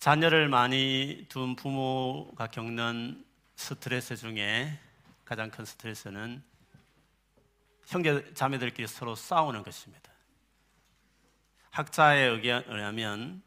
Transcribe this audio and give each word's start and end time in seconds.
자녀를 0.00 0.48
많이 0.48 1.26
둔 1.28 1.54
부모가 1.54 2.46
겪는 2.46 3.22
스트레스 3.54 4.16
중에 4.16 4.80
가장 5.26 5.50
큰 5.50 5.66
스트레스는 5.66 6.42
형제 7.86 8.32
자매들끼리 8.32 8.88
서로 8.88 9.14
싸우는 9.14 9.62
것입니다. 9.62 10.10
학자에 11.68 12.22
의하면 12.22 13.42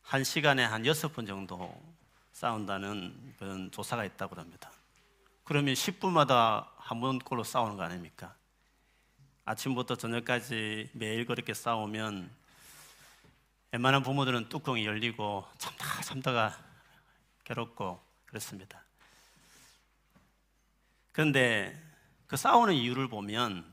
한 0.00 0.22
시간에 0.22 0.64
한 0.64 0.86
여섯 0.86 1.12
번 1.12 1.26
정도 1.26 1.76
싸운다는 2.30 3.34
그런 3.40 3.72
조사가 3.72 4.04
있다고 4.04 4.36
합니다. 4.36 4.70
그러면 5.42 5.74
10분마다 5.74 6.68
한 6.76 7.00
번꼴로 7.00 7.42
싸우는 7.42 7.76
거 7.76 7.82
아닙니까? 7.82 8.32
아침부터 9.44 9.96
저녁까지 9.96 10.90
매일 10.92 11.26
그렇게 11.26 11.52
싸우면 11.52 12.30
웬만한 13.72 14.02
부모들은 14.02 14.48
뚜껑이 14.48 14.86
열리고 14.86 15.46
참다 15.58 16.02
참다가 16.02 16.58
괴롭고 17.44 18.00
그렇습니다. 18.26 18.84
그런데 21.12 21.82
그 22.26 22.36
싸우는 22.36 22.74
이유를 22.74 23.08
보면 23.08 23.72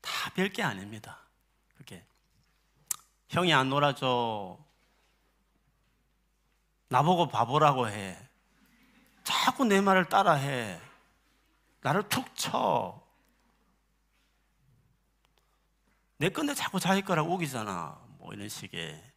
다 0.00 0.30
별게 0.34 0.62
아닙니다. 0.62 1.18
그게 1.76 2.04
형이 3.28 3.52
안 3.52 3.68
놀아줘. 3.70 4.58
나보고 6.88 7.28
바보라고 7.28 7.88
해. 7.88 8.18
자꾸 9.24 9.64
내 9.64 9.80
말을 9.80 10.08
따라해. 10.08 10.80
나를 11.80 12.08
툭 12.08 12.34
쳐. 12.36 13.00
내 16.18 16.28
건데 16.28 16.52
자꾸 16.54 16.78
자기 16.78 17.02
거라고 17.02 17.34
우기잖아. 17.34 17.98
뭐 18.18 18.32
이런 18.34 18.48
식의 18.48 19.09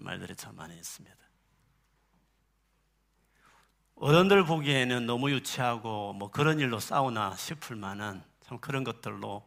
말들이 0.00 0.34
참 0.36 0.56
많이 0.56 0.76
있습니다. 0.76 1.16
어른들 3.96 4.44
보기에는 4.44 5.06
너무 5.06 5.30
유치하고 5.30 6.12
뭐 6.12 6.30
그런 6.30 6.60
일로 6.60 6.78
싸우나 6.78 7.34
싶을 7.36 7.74
만한 7.74 8.24
참 8.40 8.58
그런 8.58 8.84
것들로 8.84 9.46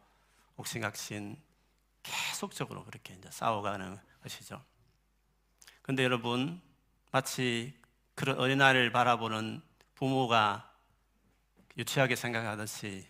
옥신각신 0.56 1.40
계속적으로 2.02 2.84
그렇게 2.84 3.14
이제 3.14 3.30
싸워가는 3.30 3.98
것이죠. 4.22 4.62
근데 5.80 6.04
여러분, 6.04 6.60
마치 7.10 7.74
그런 8.14 8.38
어린아이를 8.38 8.92
바라보는 8.92 9.62
부모가 9.94 10.70
유치하게 11.78 12.16
생각하듯이 12.16 13.06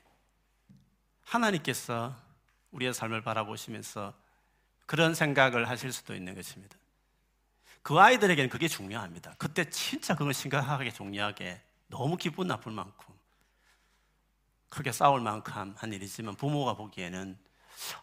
하나님께서 1.24 2.14
우리의 2.70 2.94
삶을 2.94 3.22
바라보시면서 3.22 4.14
그런 4.86 5.14
생각을 5.14 5.68
하실 5.68 5.92
수도 5.92 6.14
있는 6.14 6.34
것입니다. 6.34 6.76
그 7.82 7.98
아이들에게는 7.98 8.48
그게 8.48 8.68
중요합니다. 8.68 9.34
그때 9.38 9.68
진짜 9.68 10.14
그걸 10.14 10.32
심각하게 10.32 10.92
중요하게 10.92 11.60
너무 11.88 12.16
기분 12.16 12.46
나쁠 12.46 12.72
만큼 12.72 13.14
크게 14.68 14.92
싸울 14.92 15.20
만큼 15.20 15.74
한 15.76 15.92
일이지만 15.92 16.34
부모가 16.34 16.74
보기에는 16.74 17.38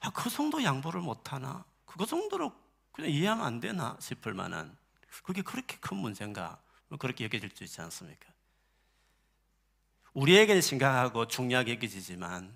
아, 0.02 0.09
그 0.11 0.30
정도 0.30 0.63
양보를 0.63 1.02
못하나? 1.02 1.66
그 1.86 2.05
정도로 2.05 2.53
그냥 2.91 3.09
이해하면 3.09 3.45
안 3.45 3.59
되나 3.59 3.97
싶을 3.99 4.33
만한 4.33 4.77
그게 5.23 5.41
그렇게 5.41 5.77
큰 5.77 5.97
문제인가? 5.97 6.61
뭐 6.89 6.97
그렇게 6.97 7.23
여겨질 7.23 7.49
수 7.55 7.64
있지 7.64 7.81
않습니까? 7.81 8.27
우리에게는 10.14 10.61
심각하고 10.61 11.27
중요하게 11.27 11.75
여겨지지만 11.75 12.55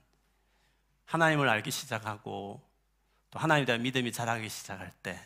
하나님을 1.06 1.48
알기 1.50 1.72
시작하고 1.72 2.62
또 3.32 3.40
하나님에 3.40 3.66
대한 3.66 3.82
믿음이 3.82 4.12
자라기 4.12 4.50
시작할 4.50 4.92
때 5.02 5.20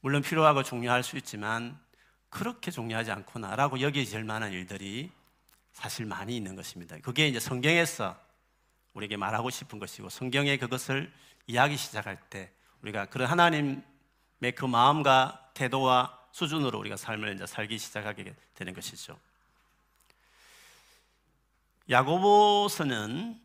물론 0.00 0.22
필요하고 0.22 0.62
중요할 0.62 1.02
수 1.02 1.16
있지만 1.16 1.78
그렇게 2.28 2.70
중요하지 2.70 3.10
않구나라고 3.10 3.80
여겨질 3.80 4.24
만한 4.24 4.52
일들이 4.52 5.10
사실 5.72 6.06
많이 6.06 6.36
있는 6.36 6.56
것입니다. 6.56 6.96
그게 7.02 7.28
이제 7.28 7.40
성경에서 7.40 8.18
우리에게 8.94 9.16
말하고 9.16 9.50
싶은 9.50 9.78
것이고 9.78 10.08
성경에 10.08 10.56
그것을 10.56 11.12
이야기 11.46 11.76
시작할 11.76 12.18
때 12.30 12.52
우리가 12.82 13.06
그런 13.06 13.28
하나님의 13.28 13.82
그 14.54 14.64
마음과 14.64 15.50
태도와 15.54 16.18
수준으로 16.32 16.78
우리가 16.78 16.96
삶을 16.96 17.34
이제 17.34 17.46
살기 17.46 17.78
시작하게 17.78 18.34
되는 18.54 18.74
것이죠. 18.74 19.18
야고보서는 21.90 23.40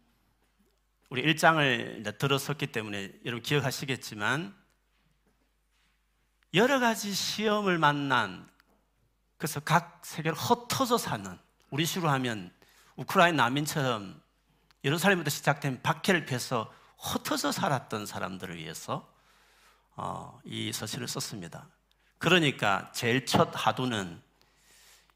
우리 1.09 1.21
일장을 1.21 1.97
이제 1.99 2.11
들었었기 2.11 2.67
때문에 2.67 3.11
여러분 3.25 3.41
기억하시겠지만 3.41 4.55
여러 6.53 6.79
가지 6.79 7.13
시험을 7.13 7.77
만난 7.77 8.49
그래서 9.37 9.59
각 9.59 10.01
세계를 10.03 10.37
흩어져 10.37 10.97
사는 10.97 11.37
우리 11.69 11.85
시로 11.85 12.09
하면 12.09 12.51
우크라이나 12.95 13.43
난민처럼 13.43 14.21
예루살렘부터 14.83 15.29
시작된 15.29 15.81
박해를 15.81 16.25
피해서 16.25 16.73
흩어져 16.97 17.51
살았던 17.51 18.05
사람들을 18.05 18.57
위해서 18.57 19.07
어, 19.95 20.39
이 20.45 20.71
서신을 20.71 21.07
썼습니다. 21.07 21.67
그러니까 22.17 22.91
제일 22.93 23.25
첫 23.25 23.51
하두는 23.53 24.21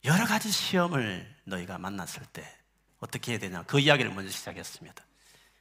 여러 0.04 0.26
가지 0.26 0.52
시험을 0.52 1.36
너희가 1.46 1.78
만났을 1.78 2.24
때 2.26 2.48
어떻게 3.00 3.32
해야 3.32 3.40
되냐 3.40 3.64
그 3.64 3.80
이야기를 3.80 4.14
먼저 4.14 4.32
시작했습니다. 4.32 5.04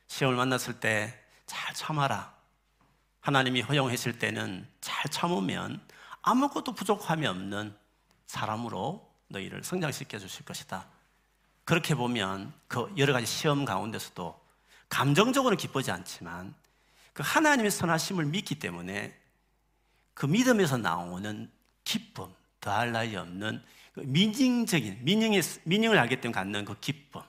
시험을 0.09 0.37
만났을 0.37 0.81
때 0.81 1.21
잘 1.51 1.75
참아라. 1.75 2.33
하나님이 3.21 3.63
허용했을 3.63 4.19
때는 4.19 4.67
잘 4.81 5.11
참으면 5.11 5.81
아무것도 6.23 6.73
부족함이 6.73 7.27
없는 7.27 7.77
사람으로 8.27 9.09
너희를 9.29 9.63
성장시켜 9.65 10.19
주실 10.19 10.45
것이다. 10.45 10.87
그렇게 11.65 11.95
보면 11.95 12.53
그 12.67 12.93
여러 12.97 13.13
가지 13.13 13.27
시험 13.27 13.65
가운데서도 13.65 14.41
감정적으로 14.89 15.57
기쁘지 15.57 15.91
않지만 15.91 16.55
그 17.13 17.23
하나님의 17.25 17.71
선하심을 17.71 18.25
믿기 18.27 18.57
때문에 18.57 19.17
그 20.15 20.27
믿음에서 20.27 20.77
나오는 20.79 21.51
기쁨, 21.85 22.35
더할 22.61 22.93
나위 22.93 23.17
없는 23.17 23.63
그 23.93 24.01
미닝적인, 24.01 25.05
미닝의, 25.05 25.43
미닝을 25.65 25.99
알기 25.99 26.21
때문에 26.21 26.35
갖는 26.35 26.65
그 26.65 26.79
기쁨, 26.81 27.23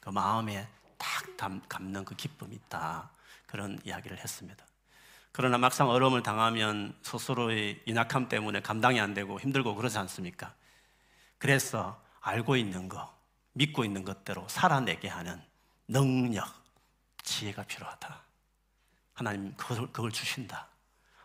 그 0.00 0.10
마음에 0.10 0.68
딱 0.96 1.36
담, 1.36 1.60
감는 1.68 2.04
그 2.04 2.14
기쁨이 2.14 2.54
있다. 2.54 3.10
그런 3.46 3.78
이야기를 3.84 4.18
했습니다. 4.18 4.64
그러나 5.32 5.58
막상 5.58 5.88
어려움을 5.88 6.22
당하면 6.22 6.98
스스로의 7.02 7.82
인악함 7.86 8.28
때문에 8.28 8.60
감당이 8.60 9.00
안 9.00 9.14
되고 9.14 9.38
힘들고 9.40 9.74
그러지 9.76 9.96
않습니까? 9.98 10.54
그래서 11.38 12.02
알고 12.20 12.56
있는 12.56 12.88
거, 12.88 13.16
믿고 13.52 13.84
있는 13.84 14.04
것대로 14.04 14.46
살아내게 14.48 15.08
하는 15.08 15.40
능력, 15.88 16.46
지혜가 17.22 17.62
필요하다. 17.64 18.22
하나님 19.14 19.54
그걸, 19.56 19.90
그걸 19.92 20.10
주신다. 20.12 20.68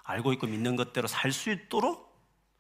알고 0.03 0.33
있고 0.33 0.47
믿는 0.47 0.75
것대로 0.75 1.07
살 1.07 1.31
수 1.31 1.49
있도록 1.51 2.05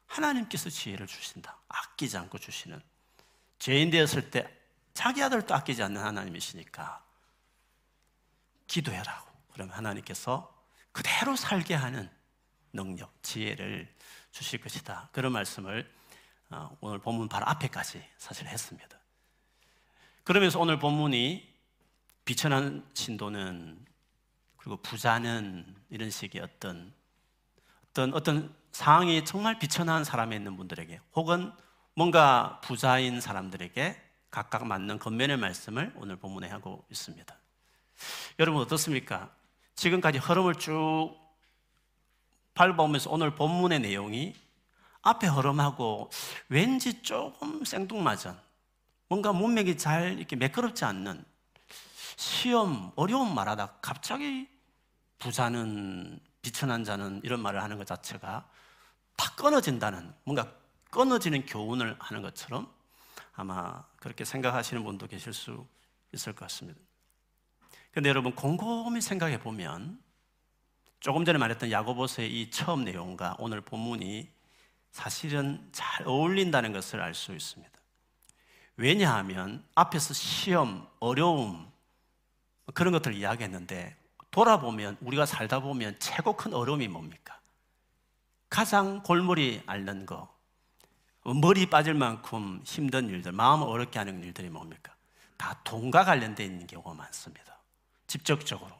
하나님께서 0.07 0.69
지혜를 0.69 1.07
주신다. 1.07 1.57
아끼지 1.67 2.17
않고 2.17 2.37
주시는. 2.37 2.81
죄인 3.59 3.89
되었을 3.89 4.31
때 4.31 4.49
자기 4.93 5.21
아들도 5.21 5.53
아끼지 5.53 5.83
않는 5.83 6.01
하나님이시니까 6.01 7.03
기도해라고. 8.67 9.29
그러면 9.53 9.75
하나님께서 9.75 10.54
그대로 10.95 11.35
살게 11.35 11.73
하는 11.73 12.09
능력, 12.71 13.21
지혜를 13.21 13.93
주실 14.31 14.61
것이다. 14.61 15.09
그런 15.11 15.33
말씀을 15.33 15.91
어, 16.49 16.77
오늘 16.79 16.99
본문 16.99 17.27
바로 17.27 17.45
앞에까지 17.47 18.01
사실 18.17 18.47
했습니다. 18.47 18.97
그러면서 20.23 20.57
오늘 20.57 20.79
본문이 20.79 21.53
비천한 22.23 22.89
신도는 22.93 23.85
그리고 24.55 24.77
부자는 24.77 25.75
이런 25.89 26.09
식의 26.09 26.41
어떤 26.41 26.93
어떤 27.89 28.13
어떤 28.13 28.55
상황이 28.71 29.25
정말 29.25 29.59
비천한 29.59 30.05
사람에 30.05 30.33
있는 30.37 30.55
분들에게 30.55 31.01
혹은 31.13 31.51
뭔가 31.93 32.61
부자인 32.61 33.19
사람들에게 33.19 34.01
각각 34.31 34.65
맞는 34.65 34.99
겉면의 34.99 35.35
말씀을 35.35 35.91
오늘 35.97 36.15
본문에 36.15 36.47
하고 36.47 36.85
있습니다. 36.89 37.37
여러분 38.39 38.61
어떻습니까? 38.61 39.35
지금까지 39.75 40.17
흐름을 40.19 40.55
쭉 40.55 41.15
밟아오면서 42.53 43.09
오늘 43.11 43.35
본문의 43.35 43.79
내용이 43.81 44.33
앞에 45.01 45.27
흐름하고 45.27 46.09
왠지 46.49 47.01
조금 47.01 47.63
생뚱맞은 47.63 48.35
뭔가 49.07 49.33
문맥이 49.33 49.77
잘 49.77 50.17
이렇게 50.17 50.35
매끄럽지 50.35 50.83
않는 50.85 51.23
시험, 52.15 52.91
어려운 52.95 53.35
말하다 53.35 53.77
갑자기 53.81 54.47
부자는 55.19 56.19
비천한 56.41 56.83
자는 56.83 57.21
이런 57.23 57.41
말을 57.41 57.61
하는 57.61 57.77
것 57.77 57.85
자체가 57.85 58.47
다 59.15 59.35
끊어진다는 59.35 60.13
뭔가 60.23 60.51
끊어지는 60.89 61.45
교훈을 61.45 61.95
하는 61.99 62.21
것처럼 62.21 62.71
아마 63.33 63.83
그렇게 63.97 64.23
생각하시는 64.23 64.83
분도 64.83 65.07
계실 65.07 65.33
수 65.33 65.67
있을 66.13 66.33
것 66.33 66.45
같습니다. 66.45 66.79
근데 67.95 68.09
여러분 68.09 68.35
곰곰이 68.35 68.99
생각해 68.99 69.39
보면 69.39 69.97
조금 70.99 71.23
전에 71.23 71.37
말했던 71.37 71.71
야고보서의 71.71 72.29
이 72.29 72.49
처음 72.51 72.83
내용과 72.83 73.37
오늘 73.39 73.61
본문이 73.61 74.29
사실은 74.91 75.65
잘 75.71 76.05
어울린다는 76.05 76.73
것을 76.73 76.99
알 76.99 77.13
수 77.13 77.31
있습니다. 77.31 77.71
왜냐하면 78.75 79.63
앞에서 79.75 80.13
시험, 80.13 80.85
어려움 80.99 81.71
그런 82.73 82.91
것들을 82.91 83.15
이야기했는데 83.15 83.95
돌아보면 84.29 84.97
우리가 84.99 85.25
살다 85.25 85.61
보면 85.61 85.95
최고 85.97 86.35
큰 86.35 86.53
어려움이 86.53 86.89
뭡니까? 86.89 87.39
가장 88.49 89.03
골머리 89.03 89.63
앓는 89.67 90.05
거, 90.05 90.35
머리 91.23 91.69
빠질 91.69 91.93
만큼 91.93 92.59
힘든 92.65 93.07
일들, 93.07 93.31
마음을 93.31 93.65
어렵게 93.65 93.97
하는 93.99 94.21
일들이 94.21 94.49
뭡니까? 94.49 94.93
다 95.37 95.57
돈과 95.63 96.03
있는 96.43 96.67
경우가 96.67 96.93
많습니다. 96.93 97.54
직접적으로. 98.07 98.71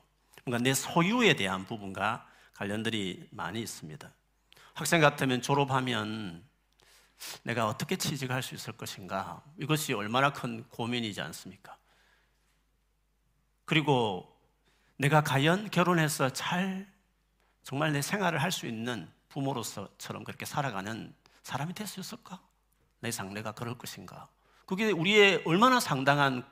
그러니까 0.43 0.63
내 0.63 0.73
소유에 0.73 1.35
대한 1.35 1.65
부분과 1.65 2.27
관련들이 2.53 3.27
많이 3.31 3.61
있습니다. 3.61 4.11
학생 4.73 5.01
같으면 5.01 5.41
졸업하면 5.41 6.43
내가 7.43 7.67
어떻게 7.67 7.95
취직할 7.95 8.43
수 8.43 8.55
있을 8.55 8.73
것인가? 8.73 9.41
이것이 9.59 9.93
얼마나 9.93 10.31
큰 10.31 10.63
고민이지 10.69 11.21
않습니까? 11.21 11.77
그리고 13.65 14.31
내가 14.97 15.21
과연 15.21 15.69
결혼해서 15.71 16.29
잘 16.29 16.87
정말 17.63 17.91
내 17.93 18.01
생활을 18.01 18.41
할 18.41 18.51
수 18.51 18.67
있는 18.67 19.09
부모로서처럼 19.29 20.23
그렇게 20.23 20.45
살아가는 20.45 21.13
사람이 21.43 21.73
될 21.73 21.87
수 21.87 21.99
있을까? 21.99 22.39
내 22.99 23.11
상내가 23.11 23.51
그럴 23.53 23.77
것인가? 23.77 24.29
그게 24.65 24.91
우리의 24.91 25.43
얼마나 25.45 25.79
상당한 25.79 26.45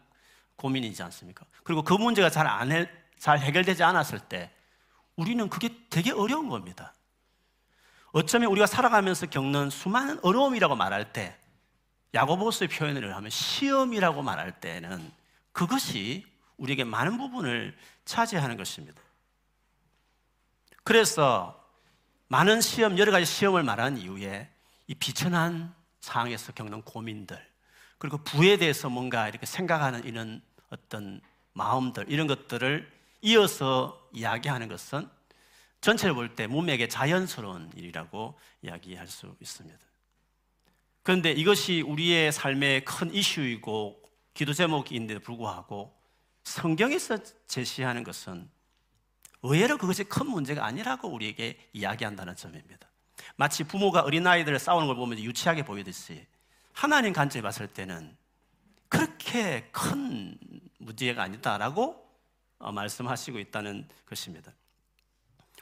고민이지 0.55 1.01
않습니까? 1.03 1.45
그리고 1.63 1.81
그 1.81 1.93
문제가 1.93 2.29
잘 2.29 2.47
안 2.47 2.71
해, 2.71 2.89
잘 3.17 3.39
해결되지 3.39 3.83
않았을 3.83 4.19
때 4.19 4.51
우리는 5.15 5.47
그게 5.49 5.69
되게 5.89 6.11
어려운 6.11 6.49
겁니다. 6.49 6.93
어쩌면 8.11 8.51
우리가 8.51 8.67
살아가면서 8.67 9.25
겪는 9.27 9.69
수많은 9.69 10.19
어려움이라고 10.21 10.75
말할 10.75 11.13
때 11.13 11.37
야고보스의 12.13 12.67
표현을 12.67 13.15
하면 13.15 13.29
시험이라고 13.29 14.21
말할 14.21 14.59
때는 14.59 15.11
그것이 15.51 16.25
우리에게 16.57 16.83
많은 16.83 17.17
부분을 17.17 17.75
차지하는 18.05 18.57
것입니다. 18.57 19.01
그래서 20.83 21.59
많은 22.27 22.61
시험, 22.61 22.97
여러 22.97 23.11
가지 23.11 23.25
시험을 23.25 23.63
말한 23.63 23.97
이후에 23.97 24.49
이 24.87 24.95
비천한 24.95 25.73
상황에서 26.01 26.51
겪는 26.51 26.81
고민들, 26.83 27.52
그리고 28.03 28.17
부에 28.17 28.57
대해서 28.57 28.89
뭔가 28.89 29.29
이렇게 29.29 29.45
생각하는 29.45 30.03
이런 30.03 30.41
어떤 30.69 31.21
마음들, 31.53 32.03
이런 32.09 32.27
것들을 32.27 32.91
이어서 33.21 34.09
이야기하는 34.11 34.67
것은 34.67 35.07
전체를 35.79 36.13
볼때 36.13 36.45
문맥의 36.45 36.89
자연스러운 36.89 37.71
일이라고 37.77 38.37
이야기할 38.61 39.07
수 39.07 39.33
있습니다. 39.39 39.79
그런데 41.01 41.31
이것이 41.31 41.79
우리의 41.79 42.33
삶의 42.33 42.83
큰 42.83 43.13
이슈이고 43.13 44.03
기도 44.33 44.51
제목인데 44.51 45.19
불구하고 45.19 45.97
성경에서 46.43 47.19
제시하는 47.47 48.03
것은 48.03 48.49
의외로 49.43 49.77
그것이 49.77 50.03
큰 50.03 50.27
문제가 50.27 50.65
아니라고 50.65 51.07
우리에게 51.07 51.57
이야기한다는 51.71 52.35
점입니다. 52.35 52.85
마치 53.37 53.63
부모가 53.63 54.01
어린아이들 54.01 54.59
싸우는 54.59 54.87
걸 54.87 54.97
보면 54.97 55.19
유치하게 55.19 55.63
보이듯이 55.63 56.27
하나님 56.73 57.13
관점에 57.13 57.41
봤을 57.41 57.67
때는 57.67 58.15
그렇게 58.89 59.69
큰 59.71 60.37
문제가 60.79 61.23
아니다라고 61.23 62.03
어, 62.59 62.71
말씀하시고 62.71 63.39
있다는 63.39 63.87
것입니다. 64.05 64.51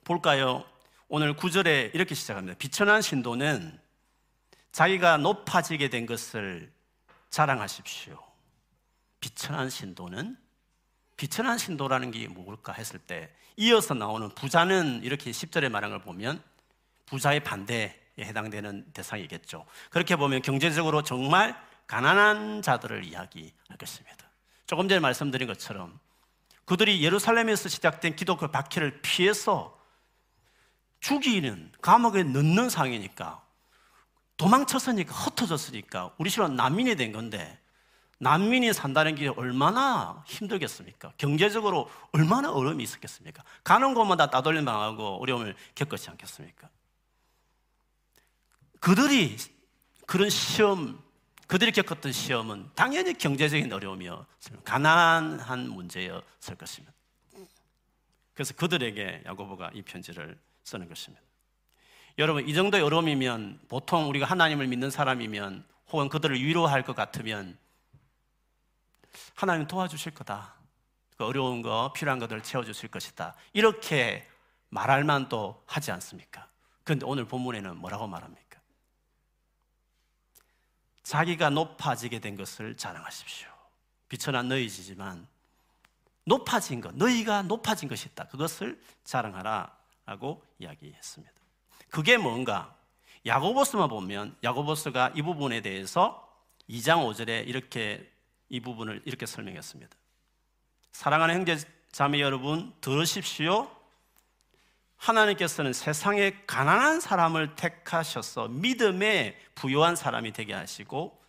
볼까요? 0.04 0.66
오늘 1.08 1.36
9절에 1.36 1.94
이렇게 1.94 2.16
시작합니다. 2.16 2.58
비천한 2.58 3.02
신도는 3.02 3.80
자기가 4.72 5.18
높아지게 5.18 5.90
된 5.90 6.06
것을 6.06 6.72
자랑하십시오. 7.30 8.18
비천한 9.20 9.70
신도는 9.70 10.38
비천한 11.18 11.58
신도라는 11.58 12.12
게 12.12 12.28
뭘까 12.28 12.74
했을 12.74 13.00
때 13.00 13.34
이어서 13.58 13.94
나오는 13.94 14.30
부자는 14.34 15.04
이렇게 15.04 15.32
10절에 15.32 15.70
말한 15.70 15.92
걸 15.92 16.02
보면 16.02 16.42
부자의 17.06 17.44
반대에 17.44 18.01
해당되는 18.26 18.92
대상이겠죠. 18.94 19.66
그렇게 19.90 20.16
보면 20.16 20.42
경제적으로 20.42 21.04
정말 21.04 21.56
가난한 21.88 22.62
자들을 22.62 23.04
이야기할 23.06 23.78
것입니다. 23.78 24.26
조금 24.66 24.88
전에 24.88 25.00
말씀드린 25.00 25.48
것처럼 25.48 26.00
그들이 26.66 27.04
예루살렘에서 27.04 27.68
시작된 27.68 28.16
기독교 28.16 28.48
박해를 28.48 29.02
피해서 29.02 29.78
죽이는 31.02 31.72
감옥에 31.82 32.24
넣는 32.24 32.70
상이니까 32.70 33.44
도망쳤으니까 34.38 35.14
흩어졌으니까 35.14 36.12
우리 36.18 36.30
시로 36.30 36.48
난민이 36.48 36.96
된 36.96 37.12
건데 37.12 37.60
난민이 38.20 38.72
산다는 38.72 39.16
게 39.16 39.28
얼마나 39.28 40.24
힘들겠습니까? 40.28 41.14
경제적으로 41.18 41.90
얼마나 42.12 42.52
어려움이 42.52 42.84
있었겠습니까? 42.84 43.44
가는 43.64 43.96
곳마다 43.96 44.30
따돌림 44.30 44.64
당하고 44.64 45.22
어려움을 45.22 45.56
겪었지 45.74 46.10
않겠습니까? 46.12 46.70
그들이 48.82 49.38
그런 50.08 50.30
시험, 50.30 51.02
그들이 51.48 51.72
겪었던 51.72 52.12
시험은 52.12 52.72
당연히 52.76 53.14
경제적인 53.14 53.72
어려움이었 53.72 54.26
가난한 54.66 55.70
문제였을 55.70 56.56
것입니다. 56.58 56.94
그래서 58.34 58.54
그들에게 58.56 59.24
야고보가 59.26 59.72
이 59.76 59.84
편지를 59.84 60.38
쓰는 60.64 60.90
것입니다. 60.90 61.24
여러분, 62.18 62.48
이 62.48 62.54
정도의 62.54 62.84
어려움이면 62.84 63.60
보통 63.70 64.10
우리가 64.10 64.26
하나님을 64.26 64.68
믿는 64.68 64.90
사람이면 64.90 65.64
혹은 65.92 66.10
그들을 66.10 66.42
위로할 66.42 66.84
것 66.84 66.96
같으면 66.96 67.58
하나님 69.36 69.68
도와주실 69.68 70.14
거다. 70.14 70.56
그 71.18 71.26
어려운 71.26 71.62
거, 71.62 71.94
필요한 71.94 72.18
것들을 72.18 72.42
채워주실 72.42 72.90
것이다. 72.90 73.36
이렇게 73.54 74.28
말할 74.70 75.04
만도 75.04 75.64
하지 75.68 75.92
않습니까? 75.92 76.50
그런데 76.84 77.06
오늘 77.06 77.26
본문에는 77.26 77.78
뭐라고 77.78 78.08
말합니까? 78.08 78.51
자기가 81.04 81.50
높아지게 81.50 82.20
된 82.20 82.36
것을 82.36 82.78
자랑하십시오. 82.78 83.50
비천한 84.10 84.48
너희지만 84.48 85.28
높아진 86.26 86.82
것, 86.82 86.96
너희가 86.96 87.42
높아진 87.44 87.90
것이 87.90 88.08
있다. 88.10 88.26
그것을 88.28 88.82
자랑하라. 89.04 89.82
라고 90.06 90.44
이야기했습니다. 90.60 91.34
그게 91.90 92.18
뭔가? 92.18 92.76
야고보스만 93.26 93.88
보면 93.88 94.36
야고보스가 94.44 95.14
이 95.16 95.22
부분에 95.22 95.62
대해서 95.62 96.28
2장 96.70 97.06
5절에 97.06 97.48
이렇게 97.48 98.12
이 98.50 98.60
부분을 98.60 99.02
이렇게 99.06 99.26
설명했습니다. 99.26 99.96
사랑하는 100.92 101.36
형제 101.36 101.58
자매 101.92 102.20
여러분 102.20 102.74
들으십시오. 102.82 103.70
하나님께서는 105.02 105.74
세상에 105.74 106.44
가난한 106.46 107.02
사람을 107.02 107.56
택하셔서 107.56 108.50
믿음에 108.50 109.36
부요한 109.56 109.96
사람이 109.96 110.32
되게 110.32 110.54
하시고 110.54 111.20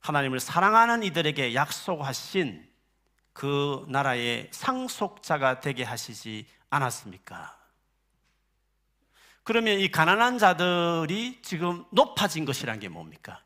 하나님을 0.00 0.40
사랑하는 0.40 1.02
이들에게 1.02 1.54
약속하신 1.54 2.66
그 3.34 3.84
나라의 3.88 4.48
상속자가 4.50 5.60
되게 5.60 5.84
하시지 5.84 6.46
않았습니까? 6.70 7.54
그러면 9.44 9.78
이 9.78 9.90
가난한 9.90 10.38
자들이 10.38 11.42
지금 11.42 11.84
높아진 11.92 12.46
것이란 12.46 12.80
게 12.80 12.88
뭡니까? 12.88 13.42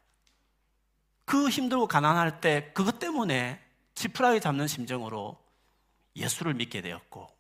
그 1.25 1.49
힘들고 1.49 1.89
가난할 1.89 2.41
때 2.41 2.71
그것 2.73 3.01
때문에 3.01 3.61
지푸라기 3.97 4.41
잡는 4.41 4.69
심정으로 4.69 5.37
예수를 6.15 6.55
믿게 6.55 6.83
되었고 6.83 7.40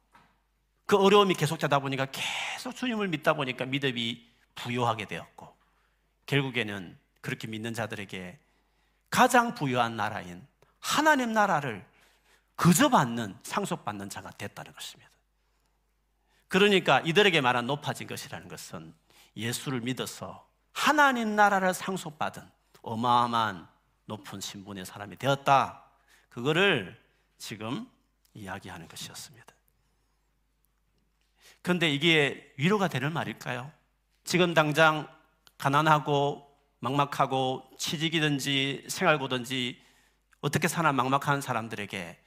그 0.91 0.97
어려움이 0.97 1.35
계속되다 1.35 1.79
보니까 1.79 2.09
계속 2.11 2.75
주님을 2.75 3.07
믿다 3.07 3.35
보니까 3.35 3.65
믿음이 3.65 4.29
부여하게 4.57 5.05
되었고 5.05 5.57
결국에는 6.27 6.99
그렇게 7.21 7.47
믿는 7.47 7.75
자들에게 7.75 8.41
가장 9.09 9.55
부유한 9.55 9.95
나라인 9.95 10.45
하나님 10.81 11.33
나라를 11.33 11.87
그저 12.57 12.89
받는 12.89 13.39
상속받는 13.45 14.11
자가 14.11 14.33
됐다는 14.33 14.73
것입니다. 14.73 15.09
그러니까 16.49 16.99
이들에게 17.03 17.41
말한 17.41 17.69
높아진 17.69 18.09
것이라는 18.09 18.49
것은 18.49 18.93
예수를 19.37 19.83
믿어서 19.83 20.45
하나님 20.73 21.37
나라를 21.37 21.73
상속받은 21.73 22.43
어마어마한 22.83 23.69
높은 24.07 24.41
신분의 24.41 24.87
사람이 24.87 25.19
되었다. 25.19 25.85
그거를 26.31 27.01
지금 27.39 27.89
이야기하는 28.35 28.89
것이었습니다. 28.89 29.60
그런데 31.63 31.91
이게 31.91 32.53
위로가 32.57 32.89
되는 32.89 33.13
말일까요? 33.13 33.71
지금 34.25 34.55
당장 34.55 35.09
가난하고 35.59 36.47
막막하고 36.81 37.71
취직이든지 37.79 38.87
생활고든지 38.89 39.83
어떻게 40.41 40.69
사나 40.69 40.93
막막한 40.93 41.41
사람들에게 41.41 42.19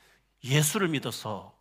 예수를 0.44 0.88
믿어서 0.90 1.58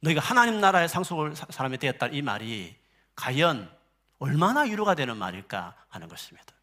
너희가 0.00 0.20
하나님 0.20 0.60
나라의 0.60 0.88
상속을 0.88 1.34
사람이 1.36 1.78
되었다 1.78 2.08
이 2.08 2.22
말이 2.22 2.76
과연 3.14 3.70
얼마나 4.18 4.62
위로가 4.62 4.94
되는 4.94 5.16
말일까 5.16 5.74
하는 5.88 6.08
것입니다. 6.08 6.54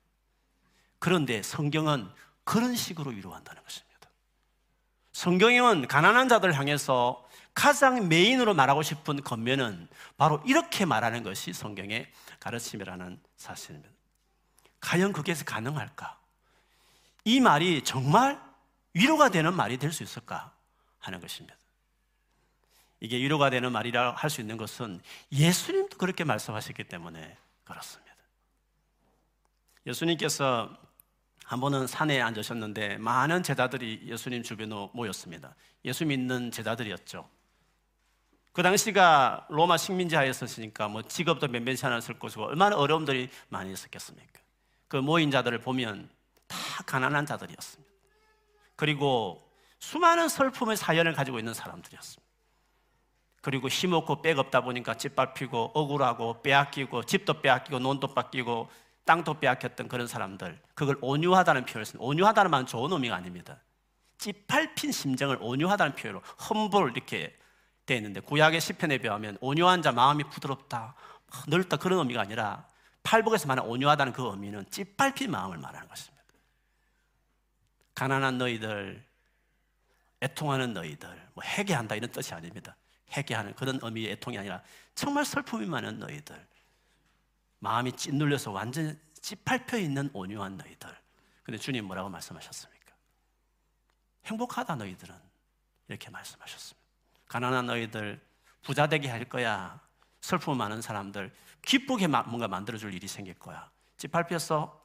그런데 0.99 1.41
성경은 1.41 2.09
그런 2.43 2.75
식으로 2.75 3.11
위로한다는 3.11 3.61
것입니다. 3.63 4.09
성경은 5.11 5.87
가난한 5.87 6.27
자들을 6.29 6.57
향해서 6.57 7.22
가장 7.53 8.09
메인으로 8.09 8.53
말하고 8.53 8.81
싶은 8.81 9.21
겉면은 9.23 9.87
바로 10.17 10.41
이렇게 10.45 10.85
말하는 10.85 11.23
것이 11.23 11.53
성경의 11.53 12.11
가르침이라는 12.39 13.19
사실입니다. 13.37 13.93
과연 14.79 15.13
그게 15.13 15.33
가능할까? 15.33 16.19
이 17.25 17.39
말이 17.39 17.83
정말 17.83 18.41
위로가 18.93 19.29
되는 19.29 19.53
말이 19.55 19.77
될 19.77 19.91
수 19.91 20.03
있을까? 20.03 20.53
하는 20.99 21.19
것입니다. 21.19 21.55
이게 22.99 23.17
위로가 23.17 23.49
되는 23.49 23.71
말이라 23.71 24.13
할 24.13 24.29
수 24.29 24.41
있는 24.41 24.57
것은 24.57 25.01
예수님도 25.31 25.97
그렇게 25.97 26.23
말씀하셨기 26.23 26.85
때문에 26.85 27.37
그렇습니다. 27.65 28.13
예수님께서 29.85 30.75
한 31.43 31.59
번은 31.59 31.87
산에 31.87 32.21
앉으셨는데 32.21 32.97
많은 32.97 33.43
제자들이 33.43 34.03
예수님 34.05 34.43
주변으로 34.43 34.89
모였습니다. 34.93 35.55
예수 35.83 36.05
믿는 36.05 36.51
제자들이었죠. 36.51 37.29
그 38.53 38.61
당시가 38.61 39.47
로마 39.49 39.77
식민지 39.77 40.15
하였으니까 40.15 40.87
뭐 40.87 41.01
직업도 41.01 41.47
몇몇이 41.47 41.77
않았을 41.81 42.19
것이고 42.19 42.45
얼마나 42.45 42.75
어려움들이 42.77 43.29
많이 43.49 43.73
있었겠습니까? 43.73 44.39
그 44.87 44.97
모인 44.97 45.31
자들을 45.31 45.59
보면 45.59 46.07
다 46.47 46.57
가난한 46.85 47.25
자들이었습니다. 47.25 47.91
그리고 48.75 49.41
수많은 49.79 50.29
슬픔의 50.29 50.77
사연을 50.77 51.13
가지고 51.13 51.39
있는 51.39 51.55
사람들이었습니다. 51.55 52.21
그리고 53.41 53.67
힘없고 53.67 54.21
빽 54.21 54.37
없다 54.37 54.61
보니까 54.61 54.93
집 54.93 55.15
밟히고 55.15 55.71
억울하고 55.73 56.43
빼앗기고 56.43 57.03
집도 57.05 57.41
빼앗기고 57.41 57.79
논도 57.79 58.13
뺏기고 58.13 58.69
땅도 59.03 59.39
빼앗겼던 59.39 59.87
그런 59.87 60.07
사람들 60.07 60.61
그걸 60.75 60.97
온유하다는 61.01 61.65
표현을 61.65 61.85
씁니다. 61.85 62.05
온유하다는 62.05 62.51
말은 62.51 62.67
좋은 62.67 62.91
의미가 62.91 63.15
아닙니다. 63.15 63.59
찌밟힌 64.19 64.91
심정을 64.91 65.39
온유하다는 65.41 65.95
표현으로 65.95 66.21
험볼 66.49 66.91
이렇게 66.95 67.35
되어 67.85 67.97
있는데 67.97 68.19
구약의 68.19 68.61
시편에 68.61 68.97
비하면 68.97 69.37
온유한 69.41 69.81
자 69.81 69.91
마음이 69.91 70.23
부드럽다 70.25 70.95
넓다 71.47 71.77
그런 71.77 71.99
의미가 71.99 72.21
아니라 72.21 72.67
팔복에서 73.03 73.47
말하는 73.47 73.69
온유하다는 73.69 74.13
그 74.13 74.29
의미는 74.29 74.69
찌밟힌 74.69 75.31
마음을 75.31 75.57
말하는 75.57 75.87
것입니다. 75.87 76.23
가난한 77.95 78.37
너희들, 78.37 79.05
애통하는 80.21 80.73
너희들, 80.73 81.29
뭐 81.33 81.43
회개한다 81.43 81.95
이런 81.95 82.09
뜻이 82.11 82.33
아닙니다. 82.33 82.75
회개하는 83.15 83.53
그런 83.55 83.79
의미의 83.81 84.13
애통이 84.13 84.37
아니라 84.37 84.63
정말 84.95 85.25
슬픔이 85.25 85.65
많은 85.65 85.99
너희들, 85.99 86.47
마음이 87.59 87.91
찢눌려서 87.93 88.51
완전 88.51 88.99
찌팔혀 89.21 89.77
있는 89.77 90.09
온유한 90.13 90.57
너희들. 90.57 90.89
근데 91.43 91.57
주님 91.57 91.85
뭐라고 91.85 92.09
말씀하셨습니까? 92.09 92.93
행복하다 94.25 94.75
너희들은 94.75 95.15
이렇게 95.89 96.09
말씀하셨습니다. 96.09 96.82
가난한 97.33 97.65
너희들 97.65 98.21
부자 98.61 98.85
되게 98.85 99.09
할 99.09 99.25
거야. 99.25 99.79
슬픔 100.21 100.55
많은 100.55 100.83
사람들 100.83 101.33
기쁘게 101.65 102.05
뭔가 102.05 102.47
만들어 102.47 102.77
줄 102.77 102.93
일이 102.93 103.07
생길 103.07 103.33
거야. 103.33 103.71
찌팔혀서 103.97 104.79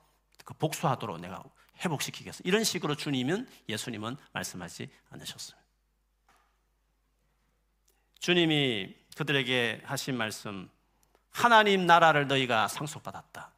그 0.47 0.55
복수하도록 0.55 1.21
내가 1.21 1.45
회복시키겠어. 1.85 2.41
이런 2.47 2.65
식으로 2.65 2.95
주님은 2.95 3.47
예수님은 3.69 4.17
말씀하지 4.33 4.89
않으셨습니다. 5.11 5.63
주님이 8.19 8.97
그들에게 9.15 9.83
하신 9.85 10.17
말씀, 10.17 10.71
하나님 11.29 11.87
나라를 11.87 12.29
너희가 12.29 12.67
상속받았다. 12.69 13.53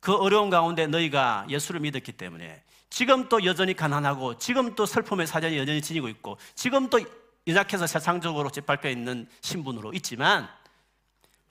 그 0.00 0.16
어려운 0.16 0.48
가운데 0.48 0.86
너희가 0.86 1.44
예수를 1.50 1.80
믿었기 1.80 2.12
때문에 2.12 2.64
지금 2.88 3.28
또 3.28 3.44
여전히 3.44 3.74
가난하고 3.74 4.38
지금 4.38 4.74
또 4.74 4.86
슬픔의 4.86 5.26
사전이 5.26 5.58
여전히 5.58 5.82
지니고 5.82 6.08
있고 6.08 6.38
지금 6.54 6.88
또 6.88 7.00
연약해서 7.46 7.86
세상적으로 7.86 8.50
짓밟혀 8.50 8.88
있는 8.90 9.28
신분으로 9.40 9.92
있지만 9.94 10.48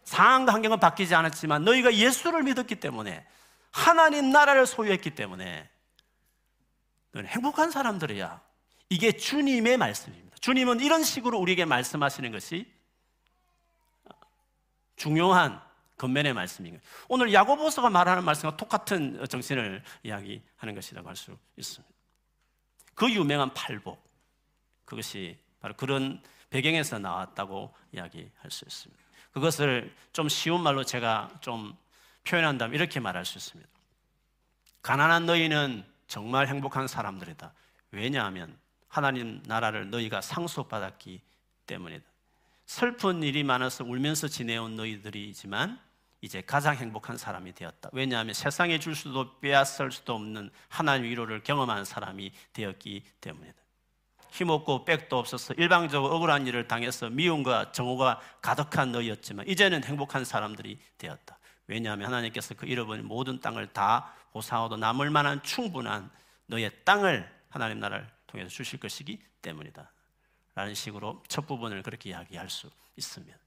상황과 0.04 0.54
환경은 0.54 0.80
바뀌지 0.80 1.14
않았지만 1.16 1.64
너희가 1.64 1.94
예수를 1.94 2.44
믿었기 2.44 2.76
때문에 2.76 3.26
하나님 3.72 4.32
나라를 4.32 4.66
소유했기 4.66 5.12
때문에 5.12 5.70
너는 7.12 7.30
행복한 7.30 7.72
사람들이야. 7.72 8.42
이게 8.90 9.12
주님의 9.12 9.78
말씀입니다. 9.78 10.36
주님은 10.40 10.80
이런 10.80 11.04
식으로 11.04 11.38
우리에게 11.40 11.66
말씀하시는 11.66 12.32
것이 12.32 12.72
중요한 14.96 15.62
말씀인 16.34 16.72
거예요. 16.72 16.82
오늘 17.08 17.34
야고보서가 17.34 17.90
말하는 17.90 18.24
말씀과 18.24 18.56
똑같은 18.58 19.26
정신을 19.28 19.84
이야기하는 20.04 20.76
것이라고 20.76 21.08
할 21.08 21.16
수 21.16 21.38
있습니다. 21.58 21.94
그 22.96 23.12
유명한 23.12 23.54
팔복 23.54 24.02
그것이 24.86 25.38
바로 25.60 25.74
그런 25.76 26.22
배경에서 26.50 27.00
나왔다고 27.00 27.74
이야기할 27.92 28.50
수 28.50 28.66
있습니다. 28.66 29.04
그것을 29.32 29.96
좀 30.12 30.28
쉬운 30.30 30.62
말로 30.62 30.84
제가 30.84 31.30
좀 31.42 31.76
표현한다면 32.24 32.76
이렇게 32.76 33.00
말할 33.00 33.26
수 33.26 33.38
있습니다. 33.38 33.70
가난한 34.82 35.26
너희는 35.26 35.86
정말 36.08 36.48
행복한 36.48 36.88
사람들이다. 36.88 37.54
왜냐하면 37.92 38.58
하나님 38.88 39.42
나라를 39.46 39.90
너희가 39.90 40.22
상속받았기 40.22 41.22
때문이다. 41.68 42.06
슬픈 42.66 43.24
일이 43.24 43.44
많아서 43.44 43.84
울면서 43.84 44.28
지내온 44.28 44.76
너희들이지만 44.76 45.80
이제 46.22 46.42
가장 46.42 46.76
행복한 46.76 47.18
사람이 47.18 47.54
되었다. 47.54 47.90
왜냐하면 47.94 48.34
세상에 48.34 48.80
줄 48.80 48.96
수도 48.96 49.40
빼앗을 49.40 49.92
수도 49.92 50.16
없는 50.16 50.50
하나님 50.68 51.06
위로를 51.06 51.44
경험한 51.44 51.86
사람이 51.86 52.32
되었기 52.54 53.04
때문이다. 53.22 53.58
힘없고 54.32 54.86
백도 54.86 55.18
없어서 55.18 55.54
일방적으로 55.56 56.16
억울한 56.16 56.48
일을 56.48 56.68
당해서 56.68 57.10
미움과 57.10 57.72
정오가 57.72 58.20
가득한 58.42 58.92
너희였지만 58.92 59.48
이제는 59.48 59.84
행복한 59.84 60.26
사람들이 60.26 60.80
되었다. 60.98 61.38
왜냐하면 61.68 62.08
하나님께서 62.08 62.56
그 62.56 62.66
잃어버린 62.66 63.06
모든 63.06 63.40
땅을 63.40 63.74
다 63.74 64.14
보상하도 64.32 64.78
남을 64.78 65.10
만한 65.10 65.42
충분한 65.44 66.10
너의 66.48 66.72
땅을 66.84 67.30
하나님 67.50 67.80
나라를 67.80 68.08
통해서 68.28 68.50
주실 68.50 68.80
것이기 68.80 69.20
때문이다. 69.42 69.92
라는 70.56 70.74
식으로 70.74 71.24
첫 71.28 71.46
부분을 71.48 71.84
그렇게 71.84 72.10
이야기할 72.10 72.50
수 72.50 72.70
있습니다. 72.98 73.38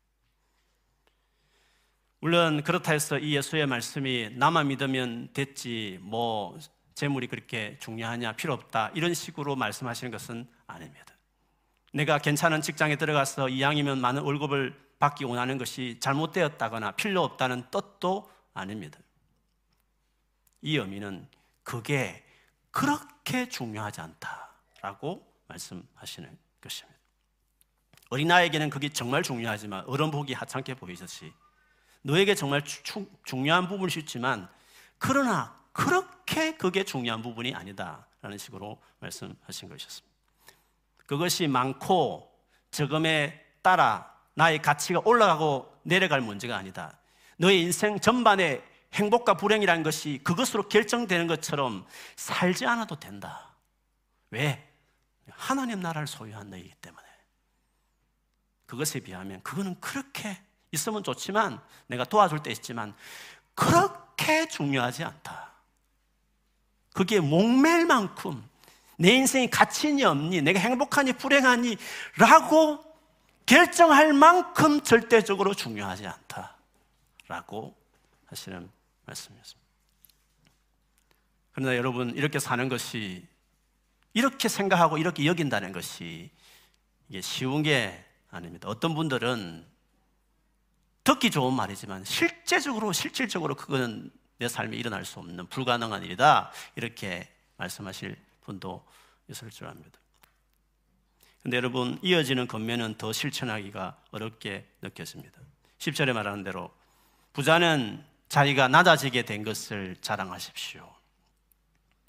물론 2.20 2.62
그렇다 2.62 2.92
해서 2.92 3.18
이 3.18 3.36
예수의 3.36 3.66
말씀이 3.66 4.30
나만 4.34 4.68
믿으면 4.68 5.32
됐지 5.32 5.98
뭐 6.02 6.56
재물이 6.94 7.26
그렇게 7.26 7.76
중요하냐 7.80 8.34
필요 8.34 8.54
없다 8.54 8.92
이런 8.94 9.12
식으로 9.12 9.56
말씀하시는 9.56 10.12
것은 10.12 10.48
아닙니다. 10.72 11.14
내가 11.92 12.18
괜찮은 12.18 12.62
직장에 12.62 12.96
들어가서 12.96 13.48
이왕이면 13.48 14.00
많은 14.00 14.22
월급을 14.22 14.80
받기 14.98 15.24
원하는 15.24 15.58
것이 15.58 15.98
잘못되었다거나 16.00 16.92
필요 16.92 17.22
없다는 17.22 17.70
뜻도 17.70 18.30
아닙니다. 18.54 18.98
이 20.62 20.76
의미는 20.76 21.28
그게 21.62 22.24
그렇게 22.70 23.48
중요하지 23.48 24.00
않다라고 24.00 25.26
말씀하시는 25.48 26.38
것입니다. 26.60 26.98
어린아이에게는 28.10 28.70
그게 28.70 28.88
정말 28.88 29.22
중요하지만 29.22 29.84
어른 29.86 30.10
보기 30.10 30.34
하찮게 30.34 30.74
보이듯이 30.74 31.32
너에게 32.02 32.34
정말 32.34 32.64
주, 32.64 33.06
중요한 33.24 33.68
부분일 33.68 33.90
수 33.90 33.98
있지만 34.00 34.48
그러나 34.98 35.58
그렇게 35.72 36.56
그게 36.56 36.84
중요한 36.84 37.22
부분이 37.22 37.54
아니다라는 37.54 38.38
식으로 38.38 38.80
말씀하신 39.00 39.68
것이었습니다. 39.68 40.11
그것이 41.12 41.46
많고 41.46 42.34
적음에 42.70 43.38
따라 43.60 44.10
나의 44.32 44.62
가치가 44.62 45.02
올라가고 45.04 45.70
내려갈 45.82 46.22
문제가 46.22 46.56
아니다. 46.56 46.98
너의 47.36 47.60
인생 47.60 48.00
전반에 48.00 48.64
행복과 48.94 49.34
불행이라는 49.36 49.82
것이 49.82 50.20
그것으로 50.24 50.70
결정되는 50.70 51.26
것처럼 51.26 51.84
살지 52.16 52.64
않아도 52.64 52.98
된다. 52.98 53.54
왜? 54.30 54.66
하나님 55.28 55.80
나라를 55.80 56.06
소유한 56.06 56.48
너이기 56.48 56.72
때문에. 56.80 57.06
그것에 58.64 59.00
비하면 59.00 59.42
그거는 59.42 59.78
그렇게 59.82 60.40
있으면 60.70 61.04
좋지만 61.04 61.60
내가 61.88 62.04
도와줄 62.04 62.42
때 62.42 62.50
있지만 62.52 62.94
그렇게 63.54 64.48
중요하지 64.48 65.04
않다. 65.04 65.52
그게 66.94 67.20
목맬 67.20 67.84
만큼 67.84 68.48
내 68.98 69.14
인생이 69.14 69.50
가치니 69.50 70.04
없니, 70.04 70.42
내가 70.42 70.60
행복하니 70.60 71.14
불행하니 71.14 71.76
라고 72.18 72.84
결정할 73.46 74.12
만큼 74.12 74.80
절대적으로 74.80 75.54
중요하지 75.54 76.06
않다. 76.06 76.56
라고 77.28 77.76
하시는 78.26 78.70
말씀이었습니다. 79.06 79.62
그러나 81.52 81.76
여러분, 81.76 82.10
이렇게 82.16 82.38
사는 82.38 82.68
것이, 82.68 83.26
이렇게 84.14 84.48
생각하고 84.48 84.98
이렇게 84.98 85.26
여긴다는 85.26 85.72
것이 85.72 86.30
이게 87.08 87.20
쉬운 87.20 87.62
게 87.62 88.04
아닙니다. 88.30 88.68
어떤 88.68 88.94
분들은 88.94 89.66
듣기 91.04 91.30
좋은 91.30 91.52
말이지만 91.54 92.04
실제적으로 92.04 92.92
실질적으로 92.92 93.54
그거는 93.54 94.10
내 94.38 94.48
삶에 94.48 94.76
일어날 94.76 95.04
수 95.04 95.18
없는 95.18 95.46
불가능한 95.48 96.04
일이다 96.04 96.50
이렇게 96.76 97.28
말씀하실 97.56 98.16
분도 98.44 98.84
있을 99.28 99.50
줄 99.50 99.66
압니다. 99.66 99.98
근데 101.42 101.56
여러분 101.56 101.98
이어지는 102.02 102.46
겉면은 102.46 102.96
더 102.98 103.12
실천하기가 103.12 103.96
어렵게 104.12 104.66
느껴집니다. 104.82 105.40
10절에 105.78 106.12
말하는 106.12 106.44
대로 106.44 106.72
부자는 107.32 108.04
자기가 108.28 108.68
낮아지게 108.68 109.22
된 109.22 109.42
것을 109.42 109.96
자랑하십시오. 110.00 110.88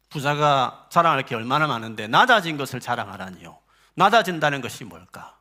부자가 0.10 0.88
자랑할 0.92 1.24
게 1.24 1.34
얼마나 1.34 1.66
많은데 1.66 2.08
낮아진 2.08 2.56
것을 2.56 2.80
자랑하라니요. 2.80 3.58
낮아진다는 3.96 4.62
것이 4.62 4.84
뭘까? 4.84 5.38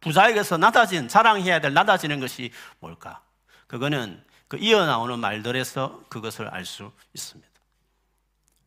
부자에게서 0.00 0.56
낮아진 0.56 1.06
자랑해야 1.08 1.60
될 1.60 1.72
낮아지는 1.72 2.18
것이 2.18 2.50
뭘까? 2.80 3.22
그거는 3.68 4.24
그 4.48 4.56
이어 4.58 4.84
나오는 4.84 5.18
말들에서 5.20 6.02
그것을 6.08 6.48
알 6.48 6.64
수 6.64 6.90
있습니다. 7.14 7.48